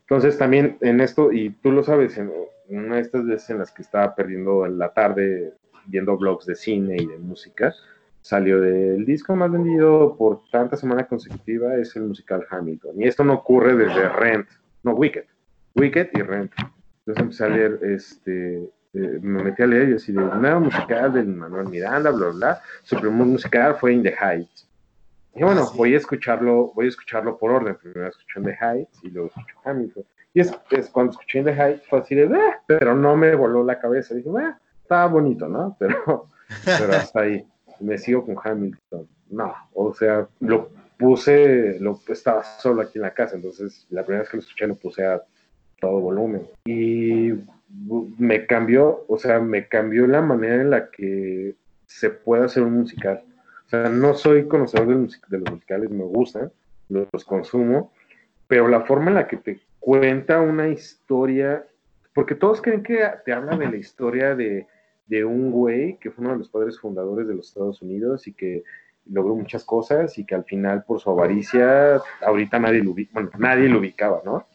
Entonces 0.00 0.38
también 0.38 0.78
en 0.80 1.02
esto, 1.02 1.30
y 1.30 1.50
tú 1.50 1.72
lo 1.72 1.82
sabes, 1.82 2.16
en 2.16 2.32
una 2.70 2.96
de 2.96 3.02
estas 3.02 3.26
veces 3.26 3.50
en 3.50 3.58
las 3.58 3.70
que 3.70 3.82
estaba 3.82 4.14
perdiendo 4.14 4.66
la 4.66 4.94
tarde 4.94 5.52
viendo 5.84 6.16
blogs 6.16 6.46
de 6.46 6.54
cine 6.54 6.96
y 6.98 7.06
de 7.06 7.18
música, 7.18 7.74
salió 8.22 8.60
del 8.60 9.04
disco 9.04 9.36
más 9.36 9.50
vendido 9.50 10.16
por 10.16 10.42
tanta 10.50 10.76
semana 10.76 11.06
consecutiva 11.06 11.74
es 11.74 11.94
el 11.96 12.04
musical 12.04 12.46
Hamilton. 12.48 13.00
Y 13.00 13.06
esto 13.06 13.24
no 13.24 13.34
ocurre 13.34 13.76
desde 13.76 14.08
Rent, 14.08 14.48
no, 14.82 14.94
Wicked. 14.94 15.24
Wicked 15.74 16.10
y 16.14 16.22
Rent. 16.22 16.52
Entonces 17.00 17.22
empecé 17.22 17.44
a 17.44 17.48
leer 17.48 17.78
este, 17.82 18.70
eh, 18.94 19.18
me 19.20 19.42
metí 19.42 19.62
a 19.62 19.66
leer 19.66 19.90
y 19.90 19.94
así 19.94 20.12
de 20.12 20.20
nuevo 20.20 20.60
musical 20.60 21.12
del 21.12 21.26
Manuel 21.26 21.68
Miranda, 21.68 22.10
bla, 22.10 22.28
bla, 22.28 22.36
bla. 22.36 22.60
Su 22.82 22.96
primer 22.96 23.26
musical 23.26 23.74
fue 23.74 23.92
In 23.92 24.02
the 24.02 24.14
Heights. 24.14 24.68
Y 25.34 25.42
bueno, 25.42 25.62
ah, 25.64 25.72
voy 25.74 25.94
a 25.94 25.96
escucharlo, 25.96 26.72
voy 26.74 26.86
a 26.86 26.88
escucharlo 26.90 27.38
por 27.38 27.50
orden. 27.50 27.76
Primero 27.76 28.08
escuché 28.08 28.38
en 28.38 28.44
The 28.44 28.58
Heights 28.60 28.98
y 29.02 29.10
luego 29.10 29.28
escucho 29.28 29.56
Hamilton. 29.64 30.04
Y 30.34 30.40
es, 30.40 30.52
cuando 30.92 31.12
escuché 31.12 31.38
en 31.38 31.44
The 31.46 31.52
Heights 31.52 31.88
fue 31.88 31.98
así 32.00 32.14
de, 32.14 32.24
ah", 32.36 32.62
pero 32.66 32.94
no 32.94 33.16
me 33.16 33.34
voló 33.34 33.64
la 33.64 33.80
cabeza. 33.80 34.14
Dije, 34.14 34.28
ah, 34.38 34.58
estaba 34.82 35.06
bonito, 35.06 35.48
¿no? 35.48 35.76
Pero, 35.78 36.28
pero 36.64 36.92
hasta 36.92 37.20
ahí. 37.20 37.46
Me 37.82 37.98
sigo 37.98 38.24
con 38.24 38.36
Hamilton. 38.42 39.08
No, 39.30 39.54
o 39.74 39.94
sea, 39.94 40.28
lo 40.40 40.70
puse, 40.98 41.78
lo 41.80 41.98
estaba 42.08 42.44
solo 42.44 42.82
aquí 42.82 42.98
en 42.98 43.02
la 43.02 43.14
casa, 43.14 43.34
entonces 43.34 43.86
la 43.90 44.04
primera 44.04 44.22
vez 44.22 44.30
que 44.30 44.36
lo 44.36 44.42
escuché 44.42 44.66
lo 44.66 44.74
puse 44.76 45.04
a 45.04 45.22
todo 45.80 46.00
volumen. 46.00 46.46
Y 46.64 47.32
me 48.18 48.46
cambió, 48.46 49.04
o 49.08 49.18
sea, 49.18 49.40
me 49.40 49.66
cambió 49.66 50.06
la 50.06 50.20
manera 50.20 50.56
en 50.56 50.70
la 50.70 50.90
que 50.90 51.56
se 51.86 52.10
puede 52.10 52.44
hacer 52.44 52.62
un 52.62 52.74
musical. 52.74 53.24
O 53.66 53.68
sea, 53.68 53.88
no 53.88 54.14
soy 54.14 54.46
conocedor 54.46 54.86
de 54.86 55.38
los, 55.38 55.50
musicales, 55.50 55.90
me 55.90 56.04
gustan, 56.04 56.52
los, 56.88 57.24
consumo, 57.24 57.92
pero 58.46 58.68
la 58.68 58.82
forma 58.82 59.08
en 59.08 59.14
la 59.14 59.26
que 59.26 59.38
te 59.38 59.60
cuenta 59.80 60.40
una 60.40 60.68
historia, 60.68 61.64
porque 62.14 62.34
todos 62.34 62.60
creen 62.60 62.82
que 62.82 63.02
te 63.24 63.32
habla 63.32 63.56
de 63.56 63.70
la 63.70 63.76
historia 63.76 64.36
de, 64.36 64.66
de 65.06 65.24
un 65.24 65.50
güey 65.50 65.98
que 65.98 66.10
fue 66.10 66.24
uno 66.24 66.32
de 66.32 66.38
los 66.38 66.48
padres 66.48 66.78
fundadores 66.78 67.26
de 67.28 67.34
los 67.34 67.48
Estados 67.48 67.82
Unidos 67.82 68.26
y 68.26 68.32
que 68.32 68.64
logró 69.06 69.34
muchas 69.34 69.64
cosas 69.64 70.16
y 70.18 70.24
que 70.24 70.34
al 70.34 70.44
final 70.44 70.84
por 70.84 71.00
su 71.00 71.10
avaricia 71.10 72.00
ahorita 72.20 72.58
nadie 72.58 72.82
lo, 72.82 72.94
bueno, 73.12 73.30
nadie 73.38 73.68
lo 73.68 73.78
ubicaba, 73.78 74.22
¿no? 74.24 74.34
O 74.34 74.46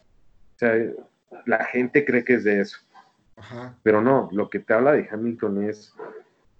sea, 0.56 0.74
la 1.46 1.64
gente 1.66 2.06
cree 2.06 2.24
que 2.24 2.36
es 2.36 2.44
de 2.44 2.62
eso. 2.62 2.80
Pero 3.84 4.02
no, 4.02 4.30
lo 4.32 4.50
que 4.50 4.60
te 4.60 4.74
habla 4.74 4.94
de 4.94 5.08
Hamilton 5.12 5.70
es 5.70 5.94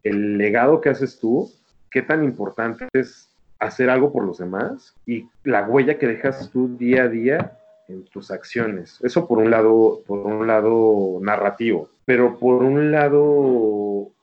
el 0.04 0.38
legado 0.38 0.80
que 0.80 0.90
haces 0.90 1.20
tú, 1.20 1.52
qué 1.90 2.02
tan 2.02 2.24
importante 2.24 2.88
es 2.94 3.30
hacer 3.60 3.90
algo 3.90 4.14
por 4.14 4.24
los 4.24 4.38
demás 4.38 4.96
y 5.06 5.28
la 5.44 5.68
huella 5.68 5.98
que 5.98 6.08
dejas 6.08 6.52
tú 6.52 6.78
día 6.78 7.04
a 7.04 7.08
día 7.08 7.58
en 7.88 8.06
tus 8.06 8.30
acciones. 8.30 9.00
Eso 9.02 9.28
por 9.28 9.40
un 9.40 9.50
lado, 9.50 10.02
por 10.06 10.20
un 10.20 10.46
lado 10.46 11.20
narrativo, 11.22 11.90
pero 12.08 12.40
por 12.40 12.64
un 12.64 12.90
lado, 12.90 14.14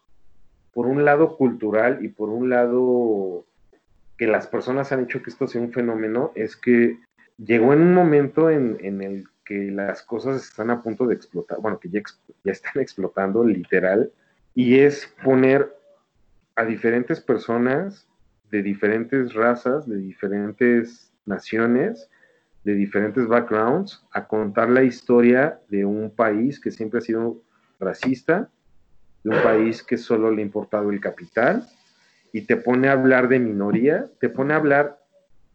por 0.73 0.87
un 0.87 1.05
lado 1.05 1.37
cultural 1.37 2.03
y 2.03 2.09
por 2.09 2.31
un 2.31 2.49
lado 2.49 3.45
que 4.17 4.27
las 4.27 4.47
personas 4.47 4.91
han 4.91 5.05
hecho 5.05 5.23
que 5.23 5.29
esto 5.29 5.47
sea 5.47 5.61
un 5.61 5.71
fenómeno 5.71 6.33
es 6.35 6.57
que 6.57 6.99
llegó 7.37 7.75
en 7.75 7.83
un 7.83 7.93
momento 7.93 8.49
en, 8.49 8.79
en 8.81 9.03
el 9.03 9.27
que 9.45 9.71
las 9.71 10.03
cosas 10.03 10.43
están 10.43 10.71
a 10.71 10.83
punto 10.83 11.07
de 11.07 11.15
explotar, 11.15 11.61
bueno, 11.61 11.79
que 11.79 11.91
ya, 11.91 12.01
están 12.45 12.73
explotando 12.81 13.45
literal, 13.45 14.11
y 14.55 14.79
es 14.79 15.15
poner 15.23 15.71
a 16.57 16.65
diferentes 16.65 17.21
personas 17.21 18.09
de 18.51 18.63
diferentes 18.63 19.35
razas, 19.35 19.87
de 19.87 19.99
diferentes 19.99 21.13
naciones, 21.27 22.09
de 22.65 22.77
diferentes 22.77 23.29
backgrounds, 23.29 24.03
a 24.11 24.27
contar 24.27 24.71
la 24.71 24.85
historia 24.85 25.61
de 25.69 25.85
un 25.85 26.11
país 26.11 26.59
que 26.59 26.71
siempre 26.71 27.01
ha 27.01 27.03
sido 27.03 27.45
racista, 27.81 28.51
de 29.23 29.31
un 29.31 29.43
país 29.43 29.83
que 29.83 29.97
solo 29.97 30.31
le 30.31 30.43
ha 30.43 30.45
importado 30.45 30.91
el 30.91 31.01
capital, 31.01 31.67
y 32.33 32.43
te 32.43 32.57
pone 32.57 32.89
a 32.89 32.93
hablar 32.93 33.29
de 33.29 33.39
minoría, 33.39 34.07
te 34.21 34.29
pone 34.29 34.55
a 34.55 34.57
hablar 34.57 34.99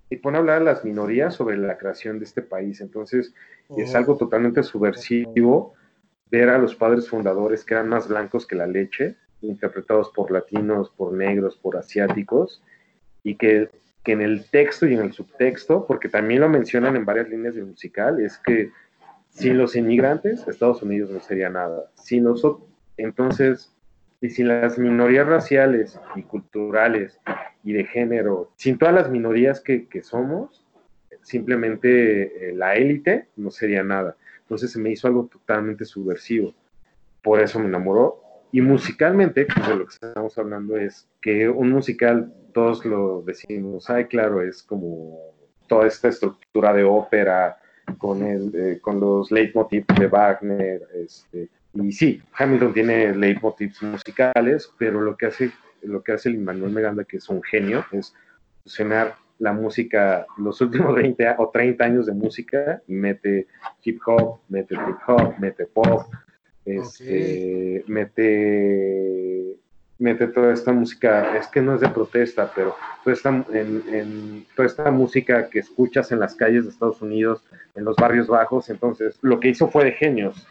y 0.09 0.15
pone 0.17 0.37
a 0.37 0.39
hablar 0.39 0.61
a 0.61 0.65
las 0.65 0.83
minorías 0.83 1.35
sobre 1.35 1.57
la 1.57 1.77
creación 1.77 2.17
de 2.17 2.25
este 2.25 2.41
país. 2.41 2.81
Entonces, 2.81 3.33
es 3.77 3.93
algo 3.93 4.17
totalmente 4.17 4.63
subversivo 4.63 5.75
ver 6.31 6.49
a 6.49 6.57
los 6.57 6.75
padres 6.75 7.07
fundadores 7.07 7.63
que 7.63 7.75
eran 7.75 7.89
más 7.89 8.07
blancos 8.07 8.47
que 8.47 8.55
la 8.55 8.65
leche, 8.65 9.17
interpretados 9.41 10.09
por 10.09 10.31
latinos, 10.31 10.89
por 10.89 11.13
negros, 11.13 11.57
por 11.57 11.77
asiáticos, 11.77 12.63
y 13.23 13.35
que, 13.35 13.69
que 14.03 14.13
en 14.13 14.21
el 14.21 14.49
texto 14.49 14.87
y 14.87 14.93
en 14.93 15.01
el 15.01 15.13
subtexto, 15.13 15.85
porque 15.85 16.09
también 16.09 16.41
lo 16.41 16.49
mencionan 16.49 16.95
en 16.95 17.05
varias 17.05 17.29
líneas 17.29 17.55
del 17.55 17.65
musical, 17.65 18.19
es 18.19 18.37
que 18.39 18.71
sin 19.39 19.57
los 19.57 19.75
inmigrantes, 19.77 20.45
Estados 20.47 20.83
Unidos 20.83 21.09
no 21.11 21.21
sería 21.21 21.49
nada. 21.49 21.89
Sin 21.95 22.25
nosotros, 22.25 22.67
entonces, 22.97 23.73
y 24.19 24.29
sin 24.29 24.49
las 24.49 24.77
minorías 24.77 25.25
raciales 25.25 25.97
y 26.17 26.23
culturales 26.23 27.21
y 27.63 27.71
de 27.71 27.85
género, 27.85 28.51
sin 28.57 28.77
todas 28.77 28.93
las 28.93 29.09
minorías 29.09 29.61
que, 29.61 29.87
somos, 30.03 30.65
simplemente 31.21 32.49
eh, 32.49 32.53
la 32.53 32.75
élite 32.75 33.29
no 33.37 33.49
sería 33.49 33.81
nada. 33.81 34.17
Entonces 34.41 34.73
se 34.73 34.79
me 34.79 34.91
hizo 34.91 35.07
algo 35.07 35.27
totalmente 35.27 35.85
subversivo. 35.85 36.53
Por 37.23 37.39
eso 37.39 37.59
me 37.59 37.67
enamoró. 37.67 38.21
Y 38.51 38.59
musicalmente, 38.59 39.45
pues 39.45 39.67
de 39.69 39.75
lo 39.75 39.85
que 39.85 39.93
estamos 39.93 40.37
hablando 40.37 40.75
es 40.75 41.07
que 41.21 41.47
un 41.47 41.69
musical, 41.69 42.33
todos 42.53 42.83
lo 42.83 43.21
decimos, 43.21 43.89
ay, 43.89 44.05
claro, 44.05 44.41
es 44.41 44.63
como 44.63 45.17
toda 45.67 45.87
esta 45.87 46.09
estructura 46.09 46.73
de 46.73 46.83
ópera 46.83 47.59
con, 47.97 48.23
el, 48.23 48.51
eh, 48.53 48.79
con 48.81 48.99
los 48.99 49.31
leitmotivs 49.31 49.87
de 49.97 50.07
Wagner, 50.07 50.81
este, 50.93 51.49
y 51.73 51.91
sí, 51.91 52.21
Hamilton 52.33 52.73
tiene 52.73 53.15
leitmotivs 53.15 53.81
musicales, 53.83 54.71
pero 54.77 55.01
lo 55.01 55.15
que 55.15 55.27
hace, 55.27 55.51
lo 55.83 56.01
que 56.01 56.13
hace 56.13 56.29
el 56.29 56.39
Manuel 56.39 56.73
Miranda, 56.73 57.03
que 57.03 57.17
es 57.17 57.29
un 57.29 57.43
genio, 57.43 57.85
es 57.91 58.13
fusionar 58.63 59.15
la 59.37 59.53
música, 59.53 60.25
los 60.37 60.59
últimos 60.61 60.95
20 60.95 61.35
o 61.37 61.49
30 61.49 61.83
años 61.83 62.05
de 62.07 62.13
música, 62.13 62.81
y 62.87 62.93
mete 62.93 63.47
hip 63.83 63.99
hop, 64.05 64.39
mete 64.49 64.75
hip 64.75 64.97
hop, 65.07 65.35
mete 65.39 65.65
pop, 65.67 66.11
este, 66.65 67.83
mete, 67.87 69.38
mete 69.99 70.27
toda 70.27 70.53
esta 70.53 70.71
música, 70.71 71.37
es 71.37 71.47
que 71.47 71.61
no 71.61 71.75
es 71.75 71.81
de 71.81 71.89
protesta, 71.89 72.51
pero 72.55 72.75
toda 73.03 73.13
esta, 73.13 73.29
en, 73.53 74.45
toda 74.55 74.67
esta 74.67 74.89
música 74.91 75.49
que 75.49 75.59
escuchas 75.59 76.11
en 76.11 76.19
las 76.19 76.35
calles 76.35 76.63
de 76.63 76.71
Estados 76.71 77.01
Unidos, 77.01 77.43
en 77.75 77.85
los 77.85 77.95
barrios 77.95 78.27
bajos, 78.27 78.69
entonces 78.69 79.19
lo 79.21 79.39
que 79.39 79.49
hizo 79.49 79.69
fue 79.69 79.85
de 79.85 79.91
genios 79.91 80.47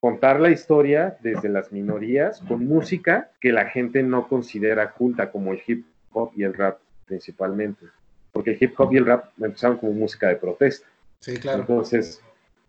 contar 0.00 0.40
la 0.40 0.50
historia 0.50 1.16
desde 1.20 1.48
las 1.48 1.72
minorías 1.72 2.40
con 2.46 2.66
música 2.66 3.30
que 3.40 3.52
la 3.52 3.66
gente 3.66 4.02
no 4.02 4.28
considera 4.28 4.92
culta, 4.92 5.30
como 5.30 5.52
el 5.52 5.60
hip 5.66 5.86
hop 6.12 6.32
y 6.36 6.44
el 6.44 6.54
rap 6.54 6.78
principalmente. 7.06 7.86
Porque 8.32 8.52
el 8.52 8.58
hip 8.60 8.78
hop 8.78 8.92
y 8.92 8.98
el 8.98 9.06
rap 9.06 9.30
empezaron 9.40 9.78
como 9.78 9.92
música 9.92 10.28
de 10.28 10.36
protesta. 10.36 10.86
Sí, 11.18 11.36
claro. 11.38 11.60
Entonces, 11.60 12.22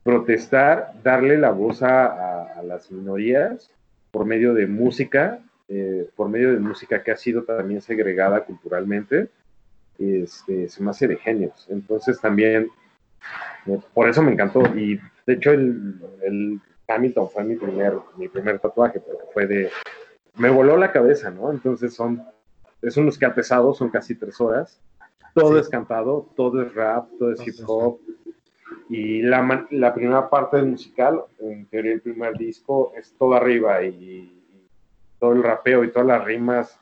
protestar, 0.04 0.94
darle 1.04 1.38
la 1.38 1.52
voz 1.52 1.84
a, 1.84 2.62
las 2.64 2.92
minorías 2.92 3.72
por 4.12 4.26
medio 4.26 4.54
de 4.54 4.68
música, 4.68 5.40
eh, 5.70 6.10
por 6.16 6.30
medio 6.30 6.52
de 6.52 6.60
música 6.60 7.02
que 7.04 7.12
ha 7.12 7.18
sido 7.18 7.44
también 7.44 7.82
segregada 7.82 8.44
culturalmente, 8.44 9.30
este, 9.98 10.68
se 10.68 10.84
me 10.84 10.92
hace 10.92 11.08
de 11.08 11.18
genios. 11.18 11.68
Entonces 11.70 12.20
también, 12.20 12.70
eh, 13.68 13.80
por 13.94 14.10
eso 14.10 14.22
me 14.22 14.34
encantó. 14.34 14.62
Y 14.76 15.00
de 15.26 15.34
hecho, 15.34 15.52
el 15.52 16.60
Hamilton 16.90 17.30
fue 17.30 17.44
mi 17.44 17.56
primer, 17.56 17.94
mi 18.18 18.28
primer 18.28 18.60
tatuaje, 18.60 19.00
porque 19.00 19.24
fue 19.34 19.48
de, 19.48 19.70
me 20.36 20.50
voló 20.50 20.76
la 20.78 20.92
cabeza, 20.92 21.30
¿no? 21.30 21.52
Entonces 21.52 21.94
son, 21.94 22.24
es 22.82 22.98
un 22.98 23.06
musical 23.06 23.34
pesado, 23.34 23.74
son 23.74 23.90
casi 23.90 24.16
tres 24.16 24.40
horas, 24.42 24.80
todo 25.34 25.60
es 25.60 25.70
cantado, 25.70 26.28
todo 26.36 26.64
es 26.64 26.74
rap, 26.74 27.10
todo 27.18 27.32
es 27.32 27.48
hip 27.48 27.56
hop, 27.68 28.00
y 28.90 29.22
la, 29.22 29.68
la, 29.70 29.94
primera 29.94 30.30
parte 30.30 30.58
del 30.58 30.68
musical, 30.68 31.24
en 31.40 31.66
teoría 31.68 31.94
el 31.94 32.02
primer 32.02 32.36
disco, 32.38 32.92
es 32.98 33.14
todo 33.18 33.36
arriba 33.36 33.84
y, 33.84 34.36
todo 35.20 35.34
el 35.34 35.44
rapeo 35.44 35.84
y 35.84 35.92
todas 35.92 36.08
las 36.08 36.24
rimas 36.24 36.80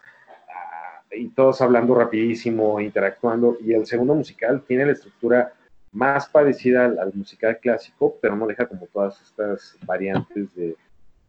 ah, 0.49 1.01
y 1.11 1.29
todos 1.29 1.61
hablando 1.61 1.95
rapidísimo, 1.95 2.79
interactuando, 2.79 3.57
y 3.61 3.73
el 3.73 3.85
segundo 3.85 4.15
musical 4.15 4.63
tiene 4.67 4.85
la 4.85 4.91
estructura 4.93 5.53
más 5.91 6.27
parecida 6.27 6.85
al, 6.85 7.11
musical 7.13 7.59
clásico, 7.59 8.17
pero 8.21 8.35
no 8.35 8.45
deja 8.45 8.67
como 8.67 8.87
todas 8.87 9.19
estas 9.21 9.75
variantes 9.85 10.53
de, 10.55 10.75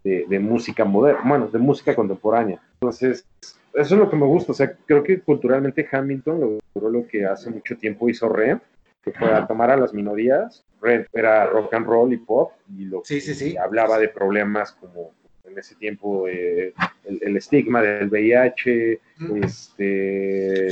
de, 0.04 0.38
música 0.38 0.84
moderna, 0.84 1.22
bueno, 1.24 1.48
de 1.48 1.58
música 1.58 1.94
contemporánea. 1.94 2.60
Entonces, 2.74 3.24
eso 3.74 3.94
es 3.94 4.00
lo 4.00 4.10
que 4.10 4.16
me 4.16 4.26
gusta. 4.26 4.52
O 4.52 4.54
sea, 4.54 4.72
creo 4.86 5.02
que 5.02 5.20
culturalmente 5.20 5.88
Hamilton 5.90 6.60
logró 6.74 6.90
lo 6.90 7.06
que 7.06 7.24
hace 7.24 7.50
mucho 7.50 7.76
tiempo 7.76 8.08
hizo 8.08 8.28
Red, 8.28 8.58
que 9.02 9.12
fue 9.12 9.32
a 9.32 9.46
tomar 9.46 9.70
a 9.70 9.76
las 9.76 9.94
minorías. 9.94 10.64
Red 10.80 11.06
era 11.12 11.46
rock 11.46 11.74
and 11.74 11.86
roll 11.86 12.12
y 12.12 12.18
pop, 12.18 12.52
y 12.76 12.84
lo 12.84 13.02
que 13.02 13.56
hablaba 13.58 13.98
de 13.98 14.08
problemas 14.08 14.72
como 14.72 15.12
en 15.50 15.58
ese 15.58 15.74
tiempo 15.74 16.28
eh, 16.28 16.72
el, 17.04 17.36
estigma 17.36 17.82
del 17.82 18.08
VIH, 18.08 19.00
este, 19.42 20.68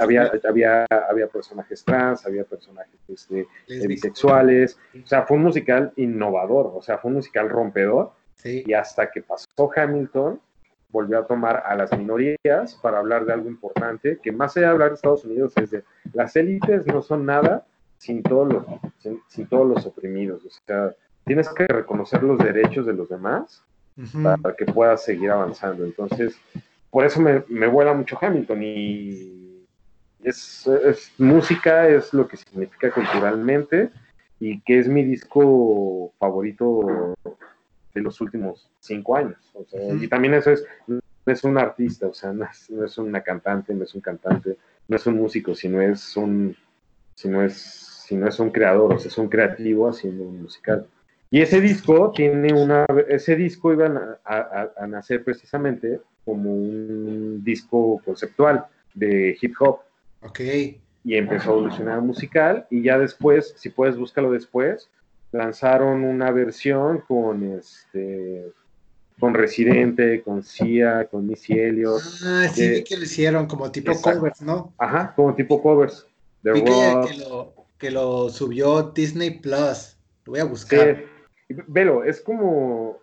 había, 0.00 0.30
había, 0.48 0.86
había 1.08 1.26
personajes 1.28 1.84
trans, 1.84 2.26
había 2.26 2.44
personajes 2.44 2.98
este, 3.08 3.46
bisexuales, 3.86 4.78
o 5.02 5.06
sea, 5.06 5.22
fue 5.22 5.36
un 5.36 5.44
musical 5.44 5.92
innovador, 5.96 6.72
o 6.74 6.82
sea, 6.82 6.98
fue 6.98 7.10
un 7.10 7.16
musical 7.16 7.48
rompedor, 7.48 8.12
y 8.44 8.74
hasta 8.74 9.10
que 9.10 9.22
pasó 9.22 9.70
Hamilton, 9.74 10.40
volvió 10.90 11.18
a 11.18 11.26
tomar 11.26 11.62
a 11.66 11.74
las 11.74 11.96
minorías 11.96 12.78
para 12.82 12.98
hablar 12.98 13.24
de 13.24 13.32
algo 13.32 13.48
importante, 13.48 14.18
que 14.22 14.32
más 14.32 14.56
allá 14.56 14.68
de 14.68 14.72
hablar 14.72 14.88
de 14.90 14.94
Estados 14.94 15.24
Unidos 15.24 15.52
es 15.56 15.70
de 15.70 15.84
las 16.12 16.36
élites 16.36 16.86
no 16.86 17.02
son 17.02 17.26
nada 17.26 17.66
sin 17.98 18.22
todos 18.22 18.52
los, 18.52 18.64
sin 19.28 19.46
todos 19.46 19.66
los 19.66 19.86
oprimidos, 19.86 20.44
o 20.44 20.50
sea, 20.50 20.94
tienes 21.24 21.48
que 21.48 21.66
reconocer 21.66 22.22
los 22.22 22.38
derechos 22.38 22.86
de 22.86 22.92
los 22.92 23.08
demás 23.08 23.64
para 24.22 24.56
que 24.56 24.66
pueda 24.66 24.96
seguir 24.96 25.30
avanzando. 25.30 25.84
Entonces, 25.84 26.36
por 26.90 27.04
eso 27.04 27.20
me, 27.20 27.44
me 27.48 27.66
vuela 27.66 27.94
mucho 27.94 28.18
Hamilton 28.20 28.62
y, 28.62 29.44
es, 30.24 31.12
música, 31.18 31.88
es 31.88 32.12
lo 32.12 32.26
que 32.26 32.36
significa 32.36 32.90
culturalmente 32.90 33.90
y 34.40 34.60
que 34.60 34.78
es 34.78 34.88
mi 34.88 35.04
disco 35.04 36.12
favorito 36.18 37.14
de 37.94 38.00
los 38.00 38.20
últimos 38.20 38.68
cinco 38.80 39.16
años. 39.16 39.38
Y 40.00 40.08
también 40.08 40.34
eso 40.34 40.50
es, 40.50 40.64
no 40.86 41.00
es 41.26 41.44
un 41.44 41.58
artista, 41.58 42.08
o 42.08 42.14
sea, 42.14 42.32
no 42.32 42.46
es, 42.84 42.98
una 42.98 43.22
cantante, 43.22 43.74
no 43.74 43.84
es 43.84 43.94
un 43.94 44.00
cantante, 44.00 44.56
no 44.88 44.96
es 44.96 45.06
un 45.06 45.16
músico, 45.16 45.54
sino 45.54 45.80
es 45.80 46.16
un, 46.16 46.56
sino 47.14 47.42
es, 47.42 47.54
sino 48.06 48.26
es 48.26 48.38
un 48.40 48.50
creador, 48.50 48.94
o 48.94 48.98
sea, 48.98 49.08
es 49.08 49.18
un 49.18 49.28
creativo 49.28 49.88
haciendo 49.88 50.24
un 50.24 50.42
musical. 50.42 50.86
Y 51.34 51.40
ese 51.40 51.60
disco 51.60 52.12
tiene 52.14 52.52
una, 52.52 52.86
ese 53.08 53.34
disco 53.34 53.72
iba 53.72 54.18
a, 54.24 54.86
nacer 54.86 55.24
precisamente 55.24 56.00
como 56.24 56.54
un 56.54 57.42
disco 57.42 58.00
conceptual 58.04 58.64
de 58.94 59.36
hip 59.40 59.56
hop. 59.58 59.80
Ok. 60.22 60.40
Y 61.02 61.16
empezó 61.16 61.50
a 61.50 61.54
evolucionar 61.54 62.00
musical 62.02 62.68
y 62.70 62.84
ya 62.84 63.00
después, 63.00 63.52
si 63.56 63.70
puedes 63.70 63.96
búscalo 63.96 64.30
después, 64.30 64.88
lanzaron 65.32 66.04
una 66.04 66.30
versión 66.30 67.00
con 67.00 67.42
este 67.58 68.52
con 69.18 69.34
Residente, 69.34 70.22
con 70.22 70.44
Cia, 70.44 71.08
con 71.10 71.26
Missy 71.26 71.54
Elliott. 71.54 72.00
Ah, 72.24 72.46
sí, 72.54 72.68
vi 72.68 72.84
que 72.84 72.96
lo 72.96 73.02
hicieron 73.02 73.46
como 73.48 73.72
tipo 73.72 74.00
covers, 74.00 74.40
¿no? 74.40 74.72
Ajá, 74.78 75.12
como 75.16 75.34
tipo 75.34 75.60
covers. 75.60 76.06
que, 76.44 76.50
lo, 76.52 77.66
que, 77.76 77.90
lo, 77.90 78.30
subió 78.30 78.92
Disney 78.94 79.30
Plus. 79.40 79.96
Lo 80.26 80.34
voy 80.34 80.40
a 80.40 80.44
buscar. 80.44 80.96
Sí. 80.96 81.13
Velo, 81.66 82.04
es 82.04 82.20
como 82.20 82.98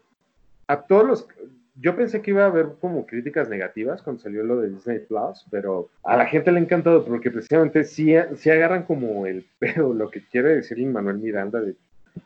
a 0.67 0.81
todos 0.81 1.05
los... 1.05 1.27
Yo 1.75 1.95
pensé 1.95 2.21
que 2.21 2.31
iba 2.31 2.43
a 2.43 2.47
haber 2.47 2.73
como 2.79 3.05
críticas 3.05 3.49
negativas 3.49 4.01
cuando 4.01 4.21
salió 4.21 4.43
lo 4.43 4.61
de 4.61 4.69
Disney 4.69 4.99
Plus, 4.99 5.45
pero 5.49 5.89
a 6.03 6.17
la 6.17 6.25
gente 6.25 6.51
le 6.51 6.59
ha 6.59 6.61
encantado 6.61 7.03
porque 7.05 7.31
precisamente 7.31 7.83
sí, 7.83 8.13
sí 8.35 8.49
agarran 8.49 8.83
como 8.83 9.25
el 9.25 9.45
pedo, 9.59 9.93
lo 9.93 10.09
que 10.11 10.23
quiere 10.25 10.55
decir 10.55 10.85
Manuel 10.85 11.17
Miranda 11.17 11.61
de 11.61 11.75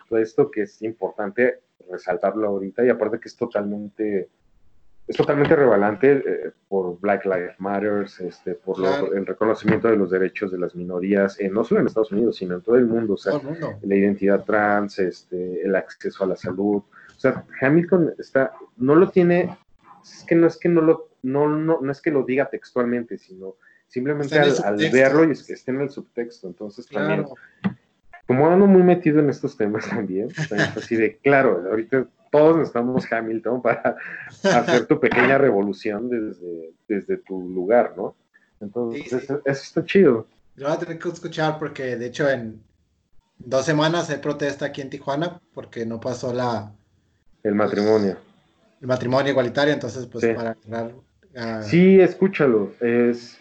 todo 0.09 0.19
esto 0.19 0.51
que 0.51 0.63
es 0.63 0.81
importante 0.81 1.59
resaltarlo 1.89 2.47
ahorita 2.47 2.83
y 2.83 2.89
aparte 2.89 3.19
que 3.19 3.27
es 3.27 3.35
totalmente 3.35 4.27
es 5.07 5.17
totalmente 5.17 5.55
revalante 5.55 6.11
eh, 6.13 6.51
por 6.67 6.99
Black 6.99 7.25
Lives 7.25 7.59
Matter, 7.59 8.07
este, 8.19 8.55
por 8.55 8.77
el 9.13 9.25
reconocimiento 9.25 9.87
de 9.87 9.97
los 9.97 10.09
derechos 10.09 10.51
de 10.51 10.57
las 10.57 10.75
minorías, 10.75 11.39
eh, 11.39 11.49
no 11.49 11.63
solo 11.63 11.81
en 11.81 11.87
Estados 11.87 12.11
Unidos, 12.11 12.37
sino 12.37 12.55
en 12.55 12.61
todo 12.61 12.75
el 12.75 12.87
mundo, 12.87 13.13
o 13.13 13.17
sea, 13.17 13.39
la 13.81 13.95
identidad 13.95 14.43
trans, 14.43 14.97
este, 14.97 15.61
el 15.61 15.75
acceso 15.75 16.23
a 16.23 16.27
la 16.27 16.35
salud. 16.35 16.77
O 16.77 17.19
sea, 17.19 17.45
Hamilton 17.61 18.15
está, 18.17 18.53
no 18.77 18.95
lo 18.95 19.09
tiene, 19.09 19.55
es 20.03 20.25
que 20.27 20.35
no 20.35 20.47
es 20.47 20.57
que 20.57 20.69
no 20.69 20.81
lo, 20.81 21.09
no, 21.21 21.47
no, 21.47 21.79
no 21.81 21.91
es 21.91 22.01
que 22.01 22.11
lo 22.11 22.23
diga 22.23 22.49
textualmente, 22.49 23.19
sino 23.19 23.55
simplemente 23.87 24.39
al, 24.39 24.77
verlo 24.91 25.23
y 25.27 25.31
es 25.31 25.43
que 25.43 25.53
esté 25.53 25.71
en 25.71 25.81
el 25.81 25.91
subtexto. 25.91 26.47
Entonces 26.47 26.87
también, 26.87 27.25
como 28.25 28.49
ando 28.49 28.65
muy 28.65 28.81
metido 28.81 29.19
en 29.19 29.29
estos 29.29 29.55
temas 29.55 29.87
también, 29.89 30.29
así 30.75 30.95
de, 30.95 31.17
claro, 31.17 31.63
ahorita 31.69 32.07
todos 32.35 32.57
necesitamos 32.57 33.11
Hamilton 33.11 33.61
para 33.61 33.95
hacer 34.43 34.85
tu 34.85 34.99
pequeña 34.99 35.37
revolución 35.37 36.09
desde, 36.09 36.73
desde 36.87 37.17
tu 37.17 37.49
lugar, 37.49 37.93
¿no? 37.95 38.15
Entonces, 38.59 39.13
Eso, 39.13 39.41
está 39.45 39.85
chido. 39.85 40.27
Yo 40.55 40.65
voy 40.65 40.75
a 40.75 40.79
tener 40.79 40.99
que 40.99 41.09
escuchar 41.09 41.57
porque, 41.57 41.95
de 41.95 42.05
hecho, 42.05 42.29
en 42.29 42.61
dos 43.37 43.65
semanas 43.65 44.09
hay 44.09 44.17
protesta 44.17 44.65
aquí 44.65 44.81
en 44.81 44.89
Tijuana 44.89 45.41
porque 45.53 45.85
no 45.85 45.99
pasó 45.99 46.33
la... 46.33 46.73
El 47.43 47.55
matrimonio. 47.55 48.17
el 48.81 48.87
matrimonio 48.87 49.31
igualitario, 49.31 49.73
entonces, 49.73 50.05
pues, 50.07 50.25
para 50.35 50.57
Sí, 51.63 51.99
escúchalo. 51.99 52.73
Es, 52.79 53.37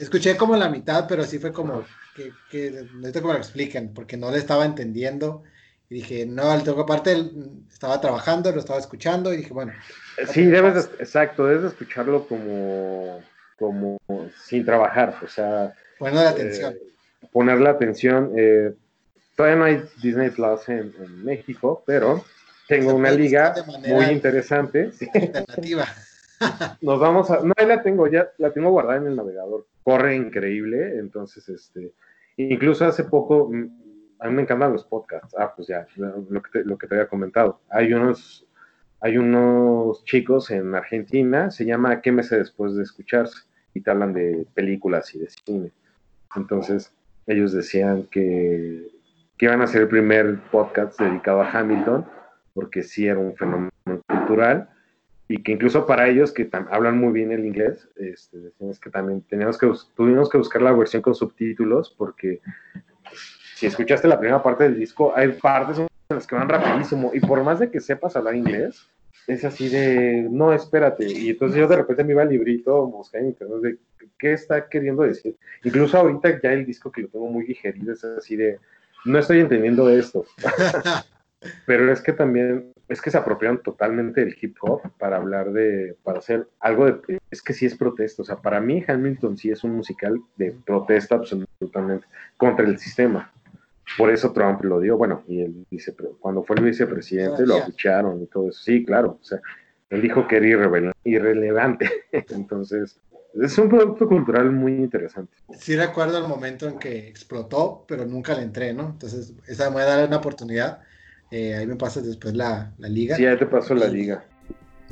Escuché 0.00 0.36
como 0.36 0.56
la 0.56 0.68
mitad, 0.68 1.06
pero 1.08 1.24
sí 1.24 1.38
fue 1.38 1.52
como 1.52 1.84
que, 2.14 2.32
que 2.50 2.70
necesito 2.94 3.20
que 3.20 3.26
me 3.26 3.32
lo 3.32 3.38
expliquen 3.38 3.92
porque 3.92 4.16
no 4.16 4.30
le 4.30 4.38
estaba 4.38 4.64
entendiendo 4.64 5.42
y 5.90 5.96
dije, 5.96 6.26
no, 6.26 6.50
aparte 6.50 7.30
estaba 7.70 8.00
trabajando, 8.00 8.50
lo 8.52 8.60
estaba 8.60 8.78
escuchando 8.78 9.32
y 9.32 9.38
dije, 9.38 9.52
bueno. 9.52 9.72
Sí, 10.28 10.44
debes, 10.44 10.90
exacto, 10.98 11.46
debes 11.46 11.72
escucharlo 11.72 12.26
como, 12.26 13.22
como 13.58 13.98
sin 14.42 14.64
trabajar, 14.64 15.18
o 15.22 15.28
sea. 15.28 15.74
Poner 15.98 16.14
la 16.14 16.30
atención. 16.30 16.74
Eh, 16.74 17.28
poner 17.30 17.60
la 17.60 17.70
atención. 17.70 18.32
Eh, 18.36 18.72
todavía 19.36 19.58
no 19.58 19.64
hay 19.64 19.82
Disney 20.02 20.30
Plus 20.30 20.68
en, 20.68 21.24
México, 21.24 21.82
pero 21.86 22.24
tengo 22.66 22.94
una 22.94 23.10
liga 23.10 23.54
muy 23.86 24.06
interesante. 24.06 24.90
Alternativa. 25.14 25.86
Nos 26.80 26.98
vamos 26.98 27.30
a. 27.30 27.40
No, 27.40 27.52
ahí 27.56 27.66
la 27.66 27.82
tengo, 27.82 28.08
ya 28.08 28.30
la 28.38 28.52
tengo 28.52 28.70
guardada 28.70 28.98
en 28.98 29.08
el 29.08 29.16
navegador. 29.16 29.66
Corre 29.82 30.16
increíble, 30.16 30.98
entonces, 30.98 31.46
este. 31.48 31.92
Incluso 32.36 32.86
hace 32.86 33.04
poco 33.04 33.48
a 34.24 34.28
mí 34.28 34.36
me 34.36 34.42
encantan 34.42 34.72
los 34.72 34.84
podcasts. 34.84 35.34
Ah, 35.38 35.52
pues 35.54 35.68
ya, 35.68 35.86
lo 35.96 36.42
que 36.42 36.86
te, 36.86 36.94
había 36.94 37.06
comentado. 37.06 37.60
Hay 37.68 37.92
unos, 37.92 38.46
hay 39.00 39.18
unos 39.18 40.02
chicos 40.04 40.50
en 40.50 40.74
Argentina, 40.74 41.50
se 41.50 41.66
llama 41.66 42.00
¿Qué 42.00 42.10
me 42.10 42.22
sé 42.22 42.38
después 42.38 42.74
de 42.74 42.84
escucharse? 42.84 43.42
Y 43.74 43.82
te 43.82 43.90
hablan 43.90 44.14
de 44.14 44.46
películas 44.54 45.14
y 45.14 45.18
de 45.18 45.28
cine. 45.28 45.72
Entonces, 46.34 46.90
ellos 47.26 47.52
decían 47.52 48.04
que, 48.04 48.88
que 49.36 49.44
iban 49.44 49.60
a 49.60 49.66
ser 49.66 49.82
el 49.82 49.88
primer 49.88 50.40
podcast 50.50 50.98
dedicado 50.98 51.42
a 51.42 51.50
Hamilton, 51.50 52.06
porque 52.54 52.82
sí 52.82 53.06
era 53.06 53.18
un 53.18 53.36
fenómeno 53.36 53.70
cultural 54.08 54.70
y 55.28 55.42
que 55.42 55.52
incluso 55.52 55.86
para 55.86 56.08
ellos 56.08 56.32
que 56.32 56.48
hablan 56.70 56.98
muy 56.98 57.12
bien 57.12 57.30
el 57.30 57.44
inglés, 57.44 57.88
este, 57.96 58.38
decían 58.38 58.72
que 58.80 58.90
también 58.90 59.20
teníamos 59.22 59.58
que, 59.58 59.70
tuvimos 59.94 60.30
que 60.30 60.38
buscar 60.38 60.62
la 60.62 60.72
versión 60.72 61.02
con 61.02 61.14
subtítulos 61.14 61.94
porque 61.96 62.40
si 63.54 63.66
escuchaste 63.66 64.08
la 64.08 64.18
primera 64.18 64.42
parte 64.42 64.64
del 64.64 64.78
disco, 64.78 65.12
hay 65.14 65.28
partes 65.32 65.78
en 65.78 65.88
las 66.08 66.26
que 66.26 66.34
van 66.34 66.48
rapidísimo 66.48 67.10
y 67.14 67.20
por 67.20 67.42
más 67.42 67.58
de 67.58 67.70
que 67.70 67.80
sepas 67.80 68.16
hablar 68.16 68.34
inglés, 68.34 68.88
es 69.26 69.44
así 69.44 69.68
de, 69.68 70.26
no, 70.30 70.52
espérate. 70.52 71.10
Y 71.10 71.30
entonces 71.30 71.58
yo 71.58 71.68
de 71.68 71.76
repente 71.76 72.04
me 72.04 72.12
iba 72.12 72.22
al 72.22 72.28
librito, 72.28 72.86
buscar 72.86 73.22
en 73.22 73.28
internet 73.28 73.60
de 73.62 73.78
qué 74.18 74.32
está 74.32 74.68
queriendo 74.68 75.02
decir. 75.02 75.36
Incluso 75.62 75.98
ahorita 75.98 76.40
ya 76.42 76.52
el 76.52 76.66
disco 76.66 76.92
que 76.92 77.02
lo 77.02 77.08
tengo 77.08 77.28
muy 77.28 77.44
digerido 77.46 77.92
es 77.92 78.04
así 78.04 78.36
de, 78.36 78.58
no 79.04 79.18
estoy 79.18 79.40
entendiendo 79.40 79.88
esto. 79.88 80.24
Pero 81.66 81.92
es 81.92 82.00
que 82.00 82.12
también, 82.12 82.72
es 82.88 83.02
que 83.02 83.10
se 83.10 83.18
apropiaron 83.18 83.62
totalmente 83.62 84.24
del 84.24 84.36
hip 84.40 84.56
hop 84.62 84.80
para 84.98 85.16
hablar 85.16 85.52
de, 85.52 85.94
para 86.02 86.18
hacer 86.18 86.48
algo 86.58 86.86
de, 86.86 87.18
es 87.30 87.42
que 87.42 87.52
sí 87.52 87.66
es 87.66 87.76
protesta. 87.76 88.22
O 88.22 88.24
sea, 88.24 88.36
para 88.36 88.60
mí 88.60 88.82
Hamilton 88.86 89.36
sí 89.36 89.50
es 89.50 89.62
un 89.62 89.76
musical 89.76 90.20
de 90.36 90.54
protesta 90.64 91.16
absolutamente 91.16 92.06
contra 92.38 92.64
el 92.64 92.78
sistema. 92.78 93.30
Por 93.98 94.10
eso 94.10 94.32
Trump 94.32 94.62
lo 94.64 94.80
dio, 94.80 94.96
bueno, 94.96 95.22
y 95.28 95.40
el 95.40 95.66
vice, 95.70 95.94
cuando 96.18 96.42
fue 96.42 96.56
el 96.56 96.64
vicepresidente 96.64 97.46
lo 97.46 97.56
abucharon 97.56 98.22
y 98.22 98.26
todo 98.26 98.48
eso. 98.48 98.60
Sí, 98.62 98.84
claro, 98.84 99.18
o 99.20 99.24
sea, 99.24 99.40
él 99.90 100.02
dijo 100.02 100.26
que 100.26 100.36
era 100.36 100.92
irrelevante. 101.04 101.90
Entonces, 102.12 102.98
es 103.40 103.58
un 103.58 103.68
producto 103.68 104.08
cultural 104.08 104.50
muy 104.50 104.72
interesante. 104.72 105.32
Sí 105.58 105.76
recuerdo 105.76 106.18
el 106.18 106.28
momento 106.28 106.68
en 106.68 106.78
que 106.78 107.08
explotó, 107.08 107.84
pero 107.86 108.06
nunca 108.06 108.34
le 108.34 108.42
entré, 108.42 108.72
¿no? 108.72 108.90
Entonces, 108.90 109.34
esa 109.46 109.68
me 109.68 109.74
voy 109.74 109.82
a 109.82 109.86
dar 109.86 110.08
una 110.08 110.16
oportunidad. 110.18 110.80
Eh, 111.30 111.54
ahí 111.54 111.66
me 111.66 111.76
pasas 111.76 112.06
después 112.06 112.34
la, 112.34 112.72
la 112.78 112.88
liga. 112.88 113.16
Sí, 113.16 113.26
ahí 113.26 113.36
te 113.36 113.46
paso 113.46 113.74
la 113.74 113.88
liga. 113.88 114.24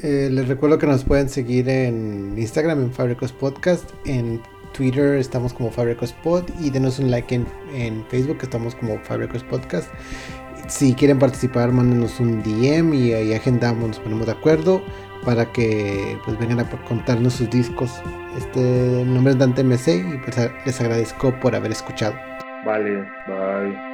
Eh, 0.03 0.29
les 0.31 0.49
recuerdo 0.49 0.79
que 0.79 0.87
nos 0.87 1.05
pueden 1.05 1.29
seguir 1.29 1.69
en 1.69 2.35
Instagram 2.37 2.83
en 2.83 2.93
Fabricos 2.93 3.33
Podcast, 3.33 3.89
en 4.07 4.41
Twitter 4.73 5.17
estamos 5.17 5.53
como 5.53 5.71
Fabricos 5.71 6.13
Pod 6.13 6.45
y 6.61 6.71
denos 6.71 6.99
un 6.99 7.11
like 7.11 7.35
en, 7.35 7.47
en 7.75 8.05
Facebook, 8.07 8.39
estamos 8.43 8.75
como 8.75 8.99
Fabricos 9.01 9.45
Podcast. 9.45 9.89
Si 10.69 10.95
quieren 10.95 11.19
participar, 11.19 11.73
mándenos 11.73 12.21
un 12.21 12.43
DM 12.43 12.95
y 12.95 13.13
ahí 13.13 13.35
agendamos, 13.35 13.89
nos 13.89 13.99
ponemos 13.99 14.27
de 14.27 14.33
acuerdo 14.33 14.83
para 15.25 15.53
que 15.53 16.19
pues 16.25 16.39
vengan 16.39 16.61
a 16.61 16.71
contarnos 16.89 17.35
sus 17.35 17.51
discos. 17.51 17.91
Este 18.37 19.05
nombre 19.05 19.33
es 19.33 19.39
Dante 19.39 19.63
MC 19.63 20.15
y 20.15 20.19
pues 20.19 20.37
les 20.65 20.81
agradezco 20.81 21.33
por 21.41 21.55
haber 21.55 21.73
escuchado. 21.73 22.15
Vale, 22.65 23.05
bye. 23.27 23.92